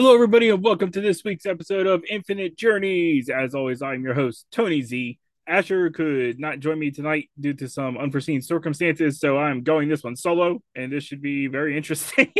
Hello, 0.00 0.14
everybody, 0.14 0.48
and 0.48 0.64
welcome 0.64 0.90
to 0.90 1.00
this 1.02 1.22
week's 1.24 1.44
episode 1.44 1.86
of 1.86 2.02
Infinite 2.08 2.56
Journeys. 2.56 3.28
As 3.28 3.54
always, 3.54 3.82
I'm 3.82 4.02
your 4.02 4.14
host, 4.14 4.46
Tony 4.50 4.80
Z. 4.80 5.18
Asher 5.46 5.90
could 5.90 6.40
not 6.40 6.58
join 6.58 6.78
me 6.78 6.90
tonight 6.90 7.28
due 7.38 7.52
to 7.52 7.68
some 7.68 7.98
unforeseen 7.98 8.40
circumstances, 8.40 9.20
so 9.20 9.36
I'm 9.36 9.62
going 9.62 9.90
this 9.90 10.02
one 10.02 10.16
solo, 10.16 10.62
and 10.74 10.90
this 10.90 11.04
should 11.04 11.20
be 11.20 11.48
very 11.48 11.76
interesting. 11.76 12.32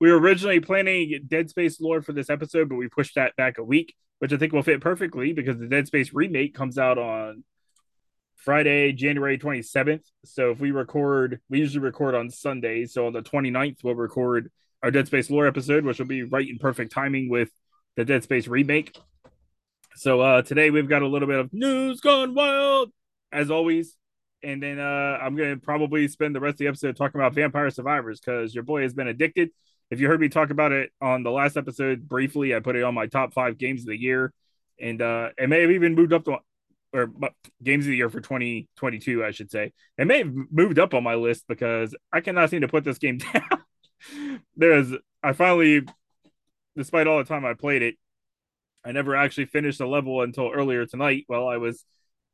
we 0.00 0.10
were 0.10 0.18
originally 0.18 0.60
planning 0.60 1.26
Dead 1.28 1.50
Space 1.50 1.78
lore 1.78 2.00
for 2.00 2.14
this 2.14 2.30
episode, 2.30 2.70
but 2.70 2.76
we 2.76 2.88
pushed 2.88 3.16
that 3.16 3.36
back 3.36 3.58
a 3.58 3.62
week, 3.62 3.94
which 4.20 4.32
I 4.32 4.38
think 4.38 4.54
will 4.54 4.62
fit 4.62 4.80
perfectly 4.80 5.34
because 5.34 5.58
the 5.58 5.68
Dead 5.68 5.86
Space 5.86 6.14
remake 6.14 6.54
comes 6.54 6.78
out 6.78 6.96
on 6.96 7.44
Friday, 8.36 8.92
January 8.92 9.36
27th. 9.36 10.06
So 10.24 10.52
if 10.52 10.58
we 10.58 10.70
record, 10.70 11.38
we 11.50 11.58
usually 11.58 11.84
record 11.84 12.14
on 12.14 12.30
Sunday. 12.30 12.86
So 12.86 13.08
on 13.08 13.12
the 13.12 13.20
29th, 13.20 13.84
we'll 13.84 13.94
record 13.94 14.50
our 14.86 14.92
Dead 14.92 15.08
Space 15.08 15.28
lore 15.30 15.48
episode, 15.48 15.84
which 15.84 15.98
will 15.98 16.06
be 16.06 16.22
right 16.22 16.48
in 16.48 16.58
perfect 16.58 16.92
timing 16.92 17.28
with 17.28 17.50
the 17.96 18.04
Dead 18.04 18.22
Space 18.22 18.46
remake. 18.46 18.96
So 19.96 20.20
uh 20.20 20.42
today 20.42 20.70
we've 20.70 20.88
got 20.88 21.02
a 21.02 21.08
little 21.08 21.26
bit 21.26 21.40
of 21.40 21.52
news 21.52 22.00
gone 22.00 22.34
wild, 22.34 22.92
as 23.32 23.50
always. 23.50 23.96
And 24.44 24.62
then 24.62 24.78
uh 24.78 25.18
I'm 25.20 25.34
gonna 25.34 25.56
probably 25.56 26.06
spend 26.06 26.36
the 26.36 26.40
rest 26.40 26.54
of 26.54 26.58
the 26.58 26.66
episode 26.68 26.94
talking 26.94 27.20
about 27.20 27.34
Vampire 27.34 27.68
Survivors 27.70 28.20
because 28.20 28.54
your 28.54 28.62
boy 28.62 28.82
has 28.82 28.94
been 28.94 29.08
addicted. 29.08 29.50
If 29.90 29.98
you 29.98 30.06
heard 30.06 30.20
me 30.20 30.28
talk 30.28 30.50
about 30.50 30.70
it 30.70 30.92
on 31.00 31.24
the 31.24 31.32
last 31.32 31.56
episode 31.56 32.08
briefly, 32.08 32.54
I 32.54 32.60
put 32.60 32.76
it 32.76 32.84
on 32.84 32.94
my 32.94 33.08
top 33.08 33.34
five 33.34 33.58
games 33.58 33.80
of 33.80 33.88
the 33.88 34.00
year. 34.00 34.32
And 34.80 35.02
uh 35.02 35.30
it 35.36 35.48
may 35.48 35.62
have 35.62 35.72
even 35.72 35.96
moved 35.96 36.12
up 36.12 36.26
to 36.26 36.38
or 36.92 37.10
games 37.60 37.86
of 37.86 37.90
the 37.90 37.96
year 37.96 38.08
for 38.08 38.20
2022, 38.20 39.24
I 39.24 39.32
should 39.32 39.50
say. 39.50 39.72
It 39.98 40.06
may 40.06 40.18
have 40.18 40.32
moved 40.32 40.78
up 40.78 40.94
on 40.94 41.02
my 41.02 41.16
list 41.16 41.44
because 41.48 41.92
I 42.12 42.20
cannot 42.20 42.50
seem 42.50 42.60
to 42.60 42.68
put 42.68 42.84
this 42.84 42.98
game 42.98 43.18
down 43.32 43.64
there's 44.56 44.92
I 45.22 45.32
finally, 45.32 45.82
despite 46.76 47.06
all 47.06 47.18
the 47.18 47.24
time 47.24 47.44
I 47.44 47.54
played 47.54 47.82
it, 47.82 47.96
I 48.84 48.92
never 48.92 49.16
actually 49.16 49.46
finished 49.46 49.78
the 49.78 49.86
level 49.86 50.22
until 50.22 50.50
earlier 50.50 50.86
tonight 50.86 51.24
while 51.26 51.48
I 51.48 51.56
was 51.56 51.84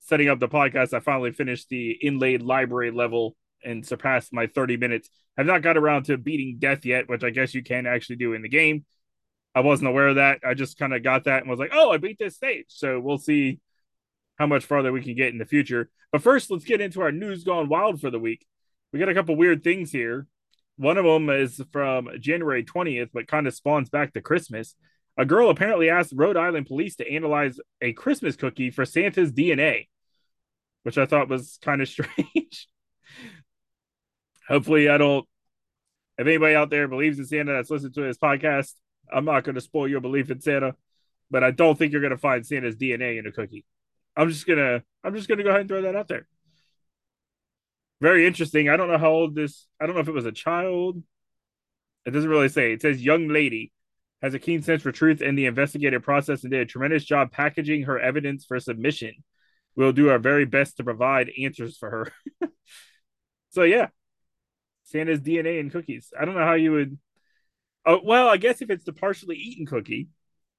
setting 0.00 0.28
up 0.28 0.38
the 0.38 0.48
podcast. 0.48 0.92
I 0.92 1.00
finally 1.00 1.32
finished 1.32 1.68
the 1.68 1.92
inlaid 1.92 2.42
library 2.42 2.90
level 2.90 3.36
and 3.64 3.86
surpassed 3.86 4.32
my 4.32 4.46
30 4.46 4.76
minutes. 4.76 5.08
Have 5.36 5.46
not 5.46 5.62
got 5.62 5.78
around 5.78 6.04
to 6.04 6.18
beating 6.18 6.58
death 6.58 6.84
yet, 6.84 7.08
which 7.08 7.24
I 7.24 7.30
guess 7.30 7.54
you 7.54 7.62
can 7.62 7.86
actually 7.86 8.16
do 8.16 8.34
in 8.34 8.42
the 8.42 8.48
game. 8.48 8.84
I 9.54 9.60
wasn't 9.60 9.88
aware 9.88 10.08
of 10.08 10.16
that. 10.16 10.40
I 10.46 10.54
just 10.54 10.78
kind 10.78 10.94
of 10.94 11.02
got 11.02 11.24
that 11.24 11.42
and 11.42 11.50
was 11.50 11.58
like, 11.58 11.72
oh, 11.72 11.90
I 11.90 11.98
beat 11.98 12.18
this 12.18 12.34
stage. 12.36 12.66
So 12.68 13.00
we'll 13.00 13.18
see 13.18 13.60
how 14.38 14.46
much 14.46 14.64
farther 14.64 14.92
we 14.92 15.02
can 15.02 15.14
get 15.14 15.32
in 15.32 15.38
the 15.38 15.46
future. 15.46 15.90
But 16.10 16.22
first, 16.22 16.50
let's 16.50 16.64
get 16.64 16.80
into 16.80 17.00
our 17.00 17.12
news 17.12 17.44
gone 17.44 17.68
wild 17.68 18.00
for 18.00 18.10
the 18.10 18.18
week. 18.18 18.46
We 18.92 18.98
got 18.98 19.08
a 19.08 19.14
couple 19.14 19.36
weird 19.36 19.62
things 19.62 19.90
here. 19.90 20.26
One 20.82 20.98
of 20.98 21.04
them 21.04 21.30
is 21.30 21.62
from 21.70 22.08
January 22.18 22.64
20th, 22.64 23.10
but 23.14 23.28
kind 23.28 23.46
of 23.46 23.54
spawns 23.54 23.88
back 23.88 24.14
to 24.14 24.20
Christmas. 24.20 24.74
A 25.16 25.24
girl 25.24 25.48
apparently 25.48 25.88
asked 25.88 26.12
Rhode 26.12 26.36
Island 26.36 26.66
police 26.66 26.96
to 26.96 27.08
analyze 27.08 27.60
a 27.80 27.92
Christmas 27.92 28.34
cookie 28.34 28.72
for 28.72 28.84
Santa's 28.84 29.30
DNA, 29.30 29.86
which 30.82 30.98
I 30.98 31.06
thought 31.06 31.28
was 31.28 31.60
kind 31.62 31.82
of 31.82 31.88
strange. 31.88 32.66
Hopefully, 34.48 34.88
I 34.88 34.98
don't. 34.98 35.24
If 36.18 36.26
anybody 36.26 36.56
out 36.56 36.70
there 36.70 36.88
believes 36.88 37.16
in 37.20 37.26
Santa 37.26 37.52
that's 37.52 37.70
listened 37.70 37.94
to 37.94 38.02
this 38.02 38.18
podcast, 38.18 38.72
I'm 39.12 39.24
not 39.24 39.44
going 39.44 39.54
to 39.54 39.60
spoil 39.60 39.86
your 39.86 40.00
belief 40.00 40.32
in 40.32 40.40
Santa, 40.40 40.74
but 41.30 41.44
I 41.44 41.52
don't 41.52 41.78
think 41.78 41.92
you're 41.92 42.00
going 42.00 42.10
to 42.10 42.18
find 42.18 42.44
Santa's 42.44 42.74
DNA 42.74 43.20
in 43.20 43.26
a 43.28 43.30
cookie. 43.30 43.64
I'm 44.16 44.30
just 44.30 44.48
gonna 44.48 44.82
I'm 45.04 45.14
just 45.14 45.28
gonna 45.28 45.44
go 45.44 45.50
ahead 45.50 45.60
and 45.60 45.68
throw 45.68 45.82
that 45.82 45.94
out 45.94 46.08
there 46.08 46.26
very 48.02 48.26
interesting. 48.26 48.68
I 48.68 48.76
don't 48.76 48.90
know 48.90 48.98
how 48.98 49.12
old 49.12 49.36
this. 49.36 49.68
I 49.80 49.86
don't 49.86 49.94
know 49.94 50.00
if 50.00 50.08
it 50.08 50.12
was 50.12 50.26
a 50.26 50.32
child. 50.32 51.00
It 52.04 52.10
doesn't 52.10 52.28
really 52.28 52.48
say. 52.48 52.72
It 52.72 52.82
says 52.82 53.00
young 53.00 53.28
lady 53.28 53.70
has 54.20 54.34
a 54.34 54.40
keen 54.40 54.60
sense 54.60 54.82
for 54.82 54.90
truth 54.90 55.22
in 55.22 55.36
the 55.36 55.46
investigative 55.46 56.02
process 56.02 56.42
and 56.42 56.50
did 56.50 56.60
a 56.60 56.66
tremendous 56.66 57.04
job 57.04 57.30
packaging 57.30 57.84
her 57.84 58.00
evidence 58.00 58.44
for 58.44 58.58
submission. 58.58 59.12
We'll 59.76 59.92
do 59.92 60.10
our 60.10 60.18
very 60.18 60.44
best 60.44 60.78
to 60.78 60.84
provide 60.84 61.30
answers 61.40 61.78
for 61.78 61.90
her. 62.40 62.48
so 63.50 63.62
yeah, 63.62 63.86
Santa's 64.82 65.20
DNA 65.20 65.60
and 65.60 65.70
cookies. 65.70 66.12
I 66.20 66.24
don't 66.24 66.34
know 66.34 66.44
how 66.44 66.54
you 66.54 66.72
would. 66.72 66.98
Oh 67.86 68.00
well, 68.02 68.28
I 68.28 68.36
guess 68.36 68.60
if 68.62 68.70
it's 68.70 68.84
the 68.84 68.92
partially 68.92 69.36
eaten 69.36 69.64
cookie, 69.64 70.08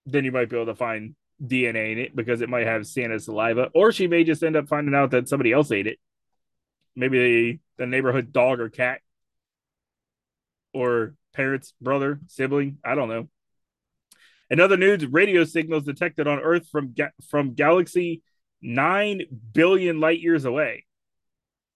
then 0.06 0.24
you 0.24 0.32
might 0.32 0.50
be 0.50 0.56
able 0.56 0.68
to 0.68 0.76
find 0.76 1.14
DNA 1.46 1.92
in 1.92 1.98
it 2.00 2.16
because 2.16 2.40
it 2.40 2.48
might 2.48 2.68
have 2.68 2.88
Santa's 2.88 3.26
saliva, 3.26 3.70
or 3.76 3.92
she 3.92 4.08
may 4.08 4.24
just 4.24 4.44
end 4.44 4.56
up 4.56 4.70
finding 4.70 4.96
out 4.96 5.12
that 5.12 5.28
somebody 5.28 5.52
else 5.52 5.70
ate 5.70 5.88
it 5.88 6.00
maybe 6.96 7.18
the, 7.20 7.60
the 7.78 7.88
neighborhood 7.88 8.32
dog 8.32 8.60
or 8.60 8.70
cat 8.70 9.02
or 10.74 11.16
parents, 11.34 11.74
brother, 11.82 12.20
sibling. 12.28 12.78
I 12.84 12.96
don't 12.96 13.10
know. 13.10 13.30
In 14.50 14.60
other 14.60 14.78
news, 14.78 15.06
radio 15.06 15.44
signals 15.44 15.84
detected 15.84 16.28
on 16.28 16.40
Earth 16.40 16.68
from 16.70 16.94
ga- 16.94 17.12
from 17.30 17.54
galaxy 17.54 18.22
nine 18.62 19.22
billion 19.52 20.00
light 20.00 20.20
years 20.20 20.46
away. 20.46 20.86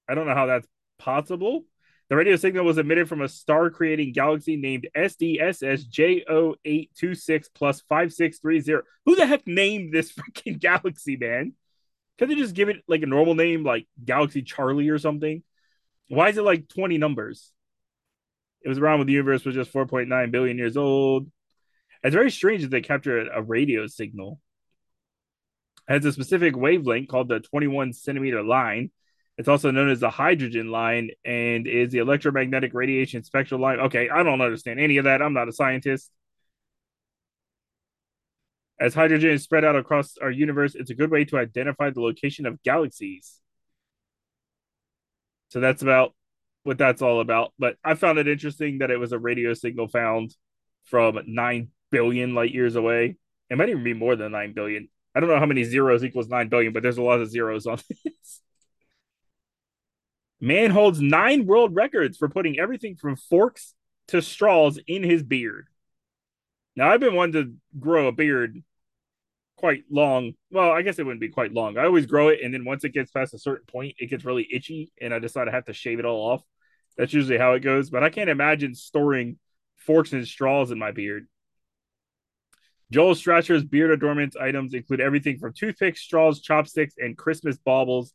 I 0.08 0.16
don't 0.16 0.28
know 0.28 0.36
how 0.36 0.46
that's 0.46 0.68
possible. 1.00 1.66
The 2.10 2.16
radio 2.16 2.38
signal 2.38 2.64
was 2.64 2.78
emitted 2.78 3.10
from 3.10 3.22
a 3.22 3.28
star-creating 3.28 4.14
galaxy 4.14 4.56
named 4.56 4.88
SDSS 4.96 5.84
J0826 5.90 7.48
plus 7.54 7.82
5630. 7.82 8.88
Who 9.06 9.16
the 9.16 9.26
heck 9.26 9.46
named 9.46 9.94
this 9.94 10.14
freaking 10.14 10.60
galaxy, 10.60 11.18
man? 11.18 11.54
Could 12.18 12.30
they 12.30 12.36
just 12.36 12.56
give 12.56 12.70
it 12.70 12.78
like 12.88 13.04
a 13.04 13.08
normal 13.08 13.36
name, 13.36 13.64
like 13.64 13.88
Galaxy 14.04 14.42
Charlie 14.42 14.90
or 14.90 14.98
something? 14.98 15.44
Why 16.10 16.30
is 16.30 16.38
it 16.38 16.44
like 16.44 16.68
20 16.70 16.98
numbers? 16.98 17.52
It 18.62 18.70
was 18.70 18.80
around 18.80 19.00
when 19.00 19.08
the 19.08 19.14
universe 19.14 19.46
was 19.46 19.56
just 19.56 19.72
4.9 19.72 20.32
billion 20.32 20.58
years 20.58 20.78
old. 20.78 21.30
It's 22.04 22.14
very 22.14 22.32
strange 22.32 22.62
that 22.64 22.72
they 22.72 22.82
capture 22.82 23.20
a 23.30 23.42
radio 23.42 23.88
signal. 23.88 24.40
It 25.90 25.94
has 25.94 26.06
a 26.06 26.12
specific 26.12 26.56
wavelength 26.56 27.08
called 27.08 27.30
the 27.30 27.40
21 27.40 27.94
centimeter 27.94 28.44
line. 28.44 28.92
It's 29.38 29.48
also 29.48 29.72
known 29.72 29.90
as 29.90 30.00
the 30.00 30.10
hydrogen 30.10 30.72
line 30.72 31.12
and 31.24 31.68
is 31.68 31.92
the 31.92 32.00
electromagnetic 32.00 32.74
radiation 32.74 33.24
spectral 33.24 33.62
line. 33.62 33.80
Okay, 33.80 34.10
I 34.10 34.24
don't 34.24 34.42
understand 34.42 34.80
any 34.80 34.98
of 34.98 35.06
that. 35.06 35.22
I'm 35.22 35.34
not 35.34 35.48
a 35.48 35.54
scientist. 35.54 36.12
As 38.80 38.94
hydrogen 38.94 39.32
is 39.32 39.44
spread 39.44 39.66
out 39.66 39.76
across 39.76 40.18
our 40.22 40.30
universe, 40.30 40.76
it's 40.76 40.92
a 40.92 40.96
good 40.96 41.10
way 41.10 41.26
to 41.26 41.38
identify 41.38 41.90
the 41.90 42.02
location 42.02 42.46
of 42.46 42.62
galaxies. 42.62 43.42
So 45.50 45.60
that's 45.60 45.82
about 45.82 46.14
what 46.64 46.78
that's 46.78 47.02
all 47.02 47.20
about. 47.20 47.54
But 47.58 47.78
I 47.84 47.96
found 47.96 48.20
it 48.20 48.28
interesting 48.28 48.80
that 48.80 48.92
it 48.92 49.00
was 49.00 49.14
a 49.14 49.20
radio 49.20 49.54
signal 49.54 49.88
found 49.88 50.36
from 50.86 51.20
9 51.26 51.70
billion 51.92 52.36
light 52.36 52.54
years 52.54 52.76
away. 52.76 53.16
It 53.50 53.58
might 53.58 53.70
even 53.70 53.84
be 53.84 53.94
more 53.94 54.16
than 54.16 54.34
9 54.34 54.54
billion. 54.54 54.90
I 55.16 55.20
don't 55.20 55.30
know 55.30 55.40
how 55.40 55.46
many 55.46 55.64
zeros 55.64 56.04
equals 56.04 56.28
9 56.28 56.50
billion, 56.50 56.74
but 56.74 56.84
there's 56.84 56.98
a 56.98 57.04
lot 57.04 57.22
of 57.22 57.30
zeros 57.30 57.66
on 57.66 57.80
this. 58.06 58.42
Man 60.40 60.70
holds 60.70 61.02
nine 61.02 61.48
world 61.48 61.74
records 61.74 62.18
for 62.18 62.30
putting 62.30 62.60
everything 62.60 62.96
from 62.96 63.16
forks 63.16 63.74
to 64.10 64.22
straws 64.22 64.80
in 64.86 65.04
his 65.04 65.24
beard. 65.24 65.68
Now, 66.76 66.92
I've 66.92 67.00
been 67.00 67.16
wanting 67.16 67.44
to 67.44 67.80
grow 67.80 68.08
a 68.08 68.12
beard 68.12 68.62
quite 69.58 69.84
long. 69.90 70.34
Well, 70.52 70.72
I 70.72 70.84
guess 70.84 71.00
it 71.00 71.06
wouldn't 71.06 71.20
be 71.20 71.30
quite 71.30 71.52
long. 71.52 71.78
I 71.78 71.86
always 71.86 72.06
grow 72.06 72.30
it, 72.30 72.40
and 72.44 72.54
then 72.54 72.64
once 72.64 72.84
it 72.84 72.94
gets 72.94 73.12
past 73.12 73.34
a 73.34 73.40
certain 73.40 73.66
point, 73.66 73.96
it 73.98 74.10
gets 74.10 74.24
really 74.24 74.48
itchy, 74.52 74.92
and 75.02 75.14
I 75.14 75.20
decide 75.20 75.48
I 75.48 75.52
have 75.52 75.66
to 75.66 75.74
shave 75.74 76.00
it 76.00 76.06
all 76.06 76.32
off. 76.32 76.44
That's 76.98 77.14
usually 77.14 77.38
how 77.38 77.54
it 77.54 77.60
goes. 77.60 77.90
But 77.90 78.04
I 78.04 78.10
can't 78.10 78.30
imagine 78.30 78.76
storing 78.76 79.38
forks 79.76 80.14
and 80.14 80.28
straws 80.28 80.72
in 80.72 80.80
my 80.80 80.92
beard. 80.92 81.28
Joel 82.92 83.16
Strasser's 83.16 83.66
beard 83.66 83.92
adornment 83.92 84.36
items 84.40 84.74
include 84.74 85.02
everything 85.02 85.40
from 85.40 85.54
toothpicks, 85.54 86.02
straws, 86.02 86.40
chopsticks, 86.40 86.96
and 86.98 87.18
Christmas 87.18 87.58
baubles, 87.58 88.14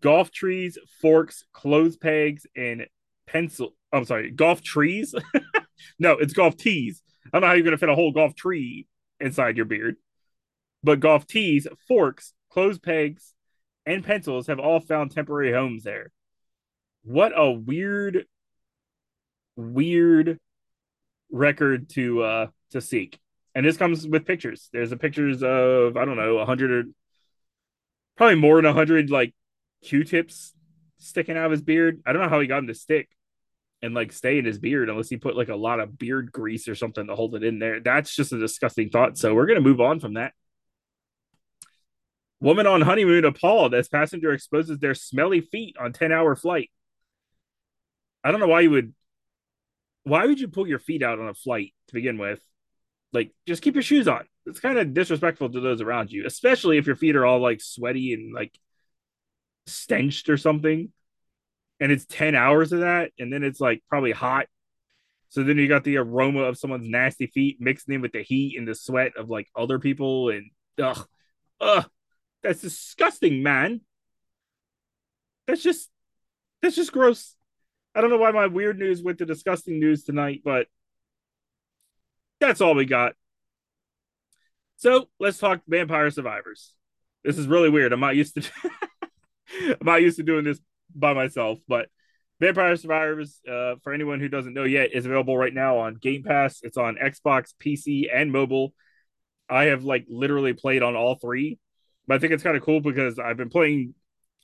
golf 0.00 0.32
trees, 0.32 0.76
forks, 1.00 1.44
clothes 1.52 1.96
pegs, 1.96 2.44
and 2.56 2.86
pencil. 3.26 3.76
I'm 3.92 4.04
sorry, 4.04 4.30
golf 4.30 4.60
trees. 4.60 5.14
no, 5.98 6.12
it's 6.12 6.32
golf 6.32 6.56
tees. 6.56 7.02
I 7.26 7.36
don't 7.36 7.42
know 7.42 7.48
how 7.48 7.52
you're 7.54 7.62
going 7.62 7.72
to 7.72 7.78
fit 7.78 7.88
a 7.88 7.94
whole 7.94 8.12
golf 8.12 8.34
tree 8.34 8.88
inside 9.20 9.56
your 9.56 9.66
beard 9.66 9.96
but 10.82 11.00
golf 11.00 11.26
tees, 11.26 11.66
forks, 11.88 12.32
clothes 12.50 12.78
pegs, 12.78 13.34
and 13.86 14.04
pencils 14.04 14.46
have 14.46 14.58
all 14.58 14.80
found 14.80 15.10
temporary 15.10 15.52
homes 15.52 15.82
there. 15.82 16.10
What 17.04 17.32
a 17.36 17.50
weird, 17.50 18.26
weird 19.56 20.38
record 21.30 21.88
to 21.90 22.22
uh 22.22 22.46
to 22.70 22.80
seek. 22.80 23.18
And 23.54 23.66
this 23.66 23.76
comes 23.76 24.06
with 24.06 24.26
pictures. 24.26 24.68
There's 24.72 24.92
a 24.92 24.96
pictures 24.96 25.42
of 25.42 25.96
I 25.96 26.04
don't 26.04 26.16
know, 26.16 26.38
a 26.38 26.46
hundred 26.46 26.70
or 26.70 26.90
probably 28.16 28.36
more 28.36 28.56
than 28.56 28.66
a 28.66 28.72
hundred 28.72 29.10
like 29.10 29.34
Q-tips 29.84 30.52
sticking 30.98 31.36
out 31.36 31.46
of 31.46 31.52
his 31.52 31.62
beard. 31.62 32.02
I 32.06 32.12
don't 32.12 32.22
know 32.22 32.28
how 32.28 32.40
he 32.40 32.46
got 32.46 32.56
them 32.56 32.68
to 32.68 32.74
stick 32.74 33.08
and 33.82 33.94
like 33.94 34.12
stay 34.12 34.38
in 34.38 34.44
his 34.44 34.58
beard 34.58 34.88
unless 34.88 35.08
he 35.08 35.16
put 35.16 35.36
like 35.36 35.48
a 35.48 35.56
lot 35.56 35.80
of 35.80 35.98
beard 35.98 36.30
grease 36.30 36.68
or 36.68 36.74
something 36.76 37.06
to 37.08 37.16
hold 37.16 37.34
it 37.34 37.42
in 37.42 37.58
there. 37.58 37.80
That's 37.80 38.14
just 38.14 38.32
a 38.32 38.38
disgusting 38.38 38.90
thought. 38.90 39.18
So 39.18 39.34
we're 39.34 39.46
gonna 39.46 39.60
move 39.60 39.80
on 39.80 39.98
from 39.98 40.14
that. 40.14 40.32
Woman 42.42 42.66
on 42.66 42.80
honeymoon 42.80 43.24
appalled 43.24 43.74
as 43.74 43.88
passenger 43.88 44.32
exposes 44.32 44.78
their 44.78 44.94
smelly 44.94 45.40
feet 45.40 45.76
on 45.80 45.92
10 45.92 46.12
hour 46.12 46.34
flight. 46.34 46.70
I 48.24 48.30
don't 48.30 48.40
know 48.40 48.48
why 48.48 48.60
you 48.60 48.70
would. 48.70 48.94
Why 50.04 50.26
would 50.26 50.40
you 50.40 50.48
pull 50.48 50.66
your 50.66 50.80
feet 50.80 51.02
out 51.02 51.20
on 51.20 51.28
a 51.28 51.34
flight 51.34 51.72
to 51.88 51.94
begin 51.94 52.18
with? 52.18 52.40
like 53.12 53.30
just 53.46 53.62
keep 53.62 53.74
your 53.74 53.82
shoes 53.82 54.08
on. 54.08 54.24
It's 54.46 54.60
kind 54.60 54.78
of 54.78 54.94
disrespectful 54.94 55.50
to 55.50 55.60
those 55.60 55.80
around 55.80 56.10
you, 56.10 56.26
especially 56.26 56.78
if 56.78 56.86
your 56.86 56.96
feet 56.96 57.16
are 57.16 57.26
all 57.26 57.40
like 57.40 57.60
sweaty 57.60 58.12
and 58.14 58.34
like 58.34 58.58
stenched 59.66 60.28
or 60.28 60.36
something. 60.36 60.90
And 61.78 61.92
it's 61.92 62.06
10 62.06 62.34
hours 62.34 62.72
of 62.72 62.80
that. 62.80 63.12
And 63.18 63.32
then 63.32 63.42
it's 63.44 63.60
like 63.60 63.82
probably 63.88 64.12
hot. 64.12 64.46
So 65.28 65.42
then 65.42 65.58
you 65.58 65.68
got 65.68 65.84
the 65.84 65.96
aroma 65.96 66.40
of 66.40 66.58
someone's 66.58 66.88
nasty 66.88 67.26
feet 67.26 67.58
mixed 67.60 67.88
in 67.88 68.02
with 68.02 68.12
the 68.12 68.22
heat 68.22 68.58
and 68.58 68.66
the 68.68 68.74
sweat 68.74 69.12
of 69.16 69.30
like 69.30 69.48
other 69.56 69.78
people. 69.78 70.30
And 70.30 70.50
ugh, 70.80 71.06
ugh, 71.60 71.88
that's 72.42 72.60
disgusting, 72.60 73.42
man. 73.42 73.80
That's 75.46 75.62
just, 75.62 75.90
that's 76.60 76.76
just 76.76 76.92
gross. 76.92 77.34
I 77.94 78.00
don't 78.00 78.10
know 78.10 78.18
why 78.18 78.30
my 78.30 78.46
weird 78.46 78.78
news 78.78 79.02
went 79.02 79.18
to 79.18 79.26
disgusting 79.26 79.78
news 79.78 80.04
tonight, 80.04 80.42
but 80.44 80.66
that's 82.40 82.60
all 82.60 82.74
we 82.74 82.86
got. 82.86 83.14
So 84.76 85.08
let's 85.20 85.38
talk 85.38 85.60
Vampire 85.68 86.10
Survivors. 86.10 86.74
This 87.22 87.38
is 87.38 87.46
really 87.46 87.68
weird. 87.68 87.92
I'm 87.92 88.00
not 88.00 88.16
used 88.16 88.34
to 88.34 88.50
I'm 89.62 89.86
not 89.86 90.02
used 90.02 90.16
to 90.16 90.22
doing 90.22 90.44
this 90.44 90.58
by 90.94 91.12
myself, 91.12 91.58
but 91.68 91.88
Vampire 92.40 92.74
Survivors, 92.74 93.40
uh, 93.48 93.76
for 93.84 93.92
anyone 93.92 94.18
who 94.18 94.28
doesn't 94.28 94.54
know 94.54 94.64
yet, 94.64 94.90
is 94.92 95.06
available 95.06 95.38
right 95.38 95.54
now 95.54 95.78
on 95.78 95.94
Game 95.94 96.24
Pass. 96.24 96.58
It's 96.62 96.76
on 96.76 96.96
Xbox, 96.96 97.54
PC, 97.64 98.08
and 98.12 98.32
mobile. 98.32 98.74
I 99.48 99.66
have 99.66 99.84
like 99.84 100.06
literally 100.08 100.52
played 100.52 100.82
on 100.82 100.96
all 100.96 101.14
three, 101.14 101.58
but 102.12 102.16
I 102.16 102.18
think 102.18 102.34
it's 102.34 102.42
kind 102.42 102.58
of 102.58 102.62
cool 102.62 102.82
because 102.82 103.18
I've 103.18 103.38
been 103.38 103.48
playing 103.48 103.94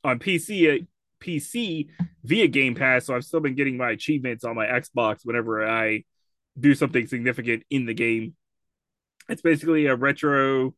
on 0.02 0.18
PC 0.18 0.80
uh, 0.80 0.84
PC 1.22 1.88
via 2.24 2.48
Game 2.48 2.74
Pass, 2.74 3.04
so 3.04 3.14
I've 3.14 3.26
still 3.26 3.40
been 3.40 3.56
getting 3.56 3.76
my 3.76 3.90
achievements 3.90 4.42
on 4.42 4.56
my 4.56 4.64
Xbox 4.64 5.18
whenever 5.24 5.68
I 5.68 6.04
do 6.58 6.74
something 6.74 7.06
significant 7.06 7.64
in 7.68 7.84
the 7.84 7.92
game. 7.92 8.34
It's 9.28 9.42
basically 9.42 9.84
a 9.84 9.96
retro, 9.96 10.74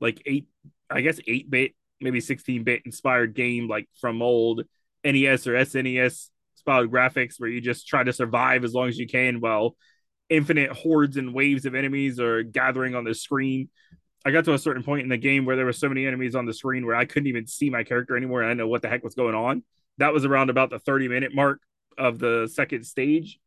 like 0.00 0.20
eight, 0.26 0.48
I 0.90 1.02
guess 1.02 1.20
eight 1.28 1.48
bit, 1.48 1.76
maybe 2.00 2.20
sixteen 2.20 2.64
bit 2.64 2.82
inspired 2.84 3.36
game, 3.36 3.68
like 3.68 3.88
from 4.00 4.20
old 4.20 4.64
NES 5.04 5.46
or 5.46 5.52
SNES 5.52 6.28
style 6.56 6.88
graphics, 6.88 7.38
where 7.38 7.50
you 7.50 7.60
just 7.60 7.86
try 7.86 8.02
to 8.02 8.12
survive 8.12 8.64
as 8.64 8.74
long 8.74 8.88
as 8.88 8.98
you 8.98 9.06
can 9.06 9.38
while 9.38 9.76
infinite 10.28 10.72
hordes 10.72 11.16
and 11.16 11.34
waves 11.34 11.66
of 11.66 11.76
enemies 11.76 12.18
are 12.18 12.42
gathering 12.42 12.96
on 12.96 13.04
the 13.04 13.14
screen. 13.14 13.68
I 14.24 14.30
got 14.30 14.44
to 14.44 14.54
a 14.54 14.58
certain 14.58 14.82
point 14.82 15.02
in 15.02 15.08
the 15.08 15.16
game 15.16 15.44
where 15.44 15.56
there 15.56 15.64
were 15.64 15.72
so 15.72 15.88
many 15.88 16.06
enemies 16.06 16.34
on 16.34 16.46
the 16.46 16.54
screen 16.54 16.86
where 16.86 16.94
I 16.94 17.04
couldn't 17.04 17.26
even 17.26 17.46
see 17.46 17.70
my 17.70 17.82
character 17.82 18.16
anymore. 18.16 18.42
And 18.42 18.50
I 18.50 18.54
know 18.54 18.68
what 18.68 18.82
the 18.82 18.88
heck 18.88 19.02
was 19.02 19.14
going 19.14 19.34
on. 19.34 19.64
That 19.98 20.12
was 20.12 20.24
around 20.24 20.50
about 20.50 20.70
the 20.70 20.78
30 20.78 21.08
minute 21.08 21.34
mark 21.34 21.60
of 21.98 22.18
the 22.18 22.48
second 22.52 22.84
stage. 22.84 23.38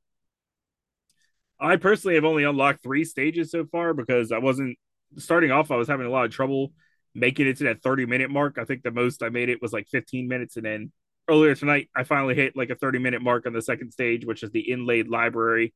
I 1.60 1.78
personally 1.78 2.16
have 2.16 2.26
only 2.26 2.44
unlocked 2.44 2.84
three 2.84 3.06
stages 3.06 3.52
so 3.52 3.66
far 3.66 3.94
because 3.94 4.32
I 4.32 4.40
wasn't 4.40 4.78
starting 5.18 5.52
off. 5.52 5.72
I 5.72 5.78
was 5.78 5.88
having 5.88 6.06
a 6.06 6.12
lot 6.12 6.26
of 6.26 6.32
trouble 6.32 6.74
making 7.14 7.48
it 7.48 7.58
to 7.58 7.64
that 7.66 7.82
30 7.82 8.06
minute 8.06 8.30
mark. 8.30 8.58
I 8.58 8.66
think 8.66 8.84
the 8.84 8.92
most 8.92 9.24
I 9.24 9.30
made 9.30 9.50
it 9.50 9.62
was 9.62 9.72
like 9.72 9.88
15 9.88 10.28
minutes. 10.28 10.58
And 10.58 10.66
then 10.66 10.92
earlier 11.30 11.56
tonight, 11.56 11.90
I 11.96 12.04
finally 12.04 12.36
hit 12.36 12.58
like 12.58 12.70
a 12.70 12.76
30 12.76 13.00
minute 13.00 13.22
mark 13.22 13.48
on 13.48 13.54
the 13.54 13.62
second 13.62 13.92
stage, 13.92 14.26
which 14.26 14.44
is 14.44 14.52
the 14.52 14.72
inlaid 14.72 15.08
library. 15.08 15.74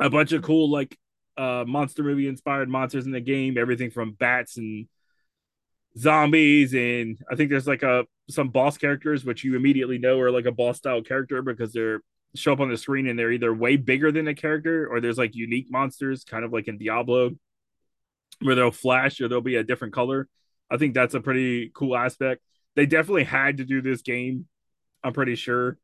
A 0.00 0.10
bunch 0.10 0.32
of 0.32 0.42
cool, 0.42 0.68
like, 0.70 0.98
uh, 1.36 1.64
monster 1.66 2.02
movie 2.02 2.28
inspired 2.28 2.68
monsters 2.68 3.06
in 3.06 3.12
the 3.12 3.20
game, 3.20 3.58
everything 3.58 3.90
from 3.90 4.12
bats 4.12 4.56
and 4.56 4.86
zombies. 5.98 6.74
And 6.74 7.18
I 7.30 7.36
think 7.36 7.50
there's 7.50 7.66
like 7.66 7.82
a 7.82 8.04
some 8.30 8.48
boss 8.48 8.78
characters, 8.78 9.24
which 9.24 9.44
you 9.44 9.56
immediately 9.56 9.98
know 9.98 10.20
are 10.20 10.30
like 10.30 10.46
a 10.46 10.52
boss 10.52 10.78
style 10.78 11.02
character 11.02 11.42
because 11.42 11.72
they're 11.72 12.00
show 12.34 12.52
up 12.52 12.60
on 12.60 12.68
the 12.68 12.76
screen 12.76 13.06
and 13.06 13.18
they're 13.18 13.30
either 13.30 13.54
way 13.54 13.76
bigger 13.76 14.10
than 14.10 14.24
the 14.24 14.34
character 14.34 14.88
or 14.88 15.00
there's 15.00 15.18
like 15.18 15.34
unique 15.34 15.70
monsters, 15.70 16.24
kind 16.24 16.44
of 16.44 16.52
like 16.52 16.66
in 16.68 16.78
Diablo, 16.78 17.30
where 18.40 18.54
they'll 18.54 18.70
flash 18.70 19.20
or 19.20 19.28
they'll 19.28 19.40
be 19.40 19.56
a 19.56 19.64
different 19.64 19.94
color. 19.94 20.28
I 20.70 20.76
think 20.76 20.94
that's 20.94 21.14
a 21.14 21.20
pretty 21.20 21.70
cool 21.74 21.96
aspect. 21.96 22.42
They 22.74 22.86
definitely 22.86 23.24
had 23.24 23.58
to 23.58 23.64
do 23.64 23.80
this 23.80 24.02
game, 24.02 24.46
I'm 25.04 25.12
pretty 25.12 25.36
sure, 25.36 25.78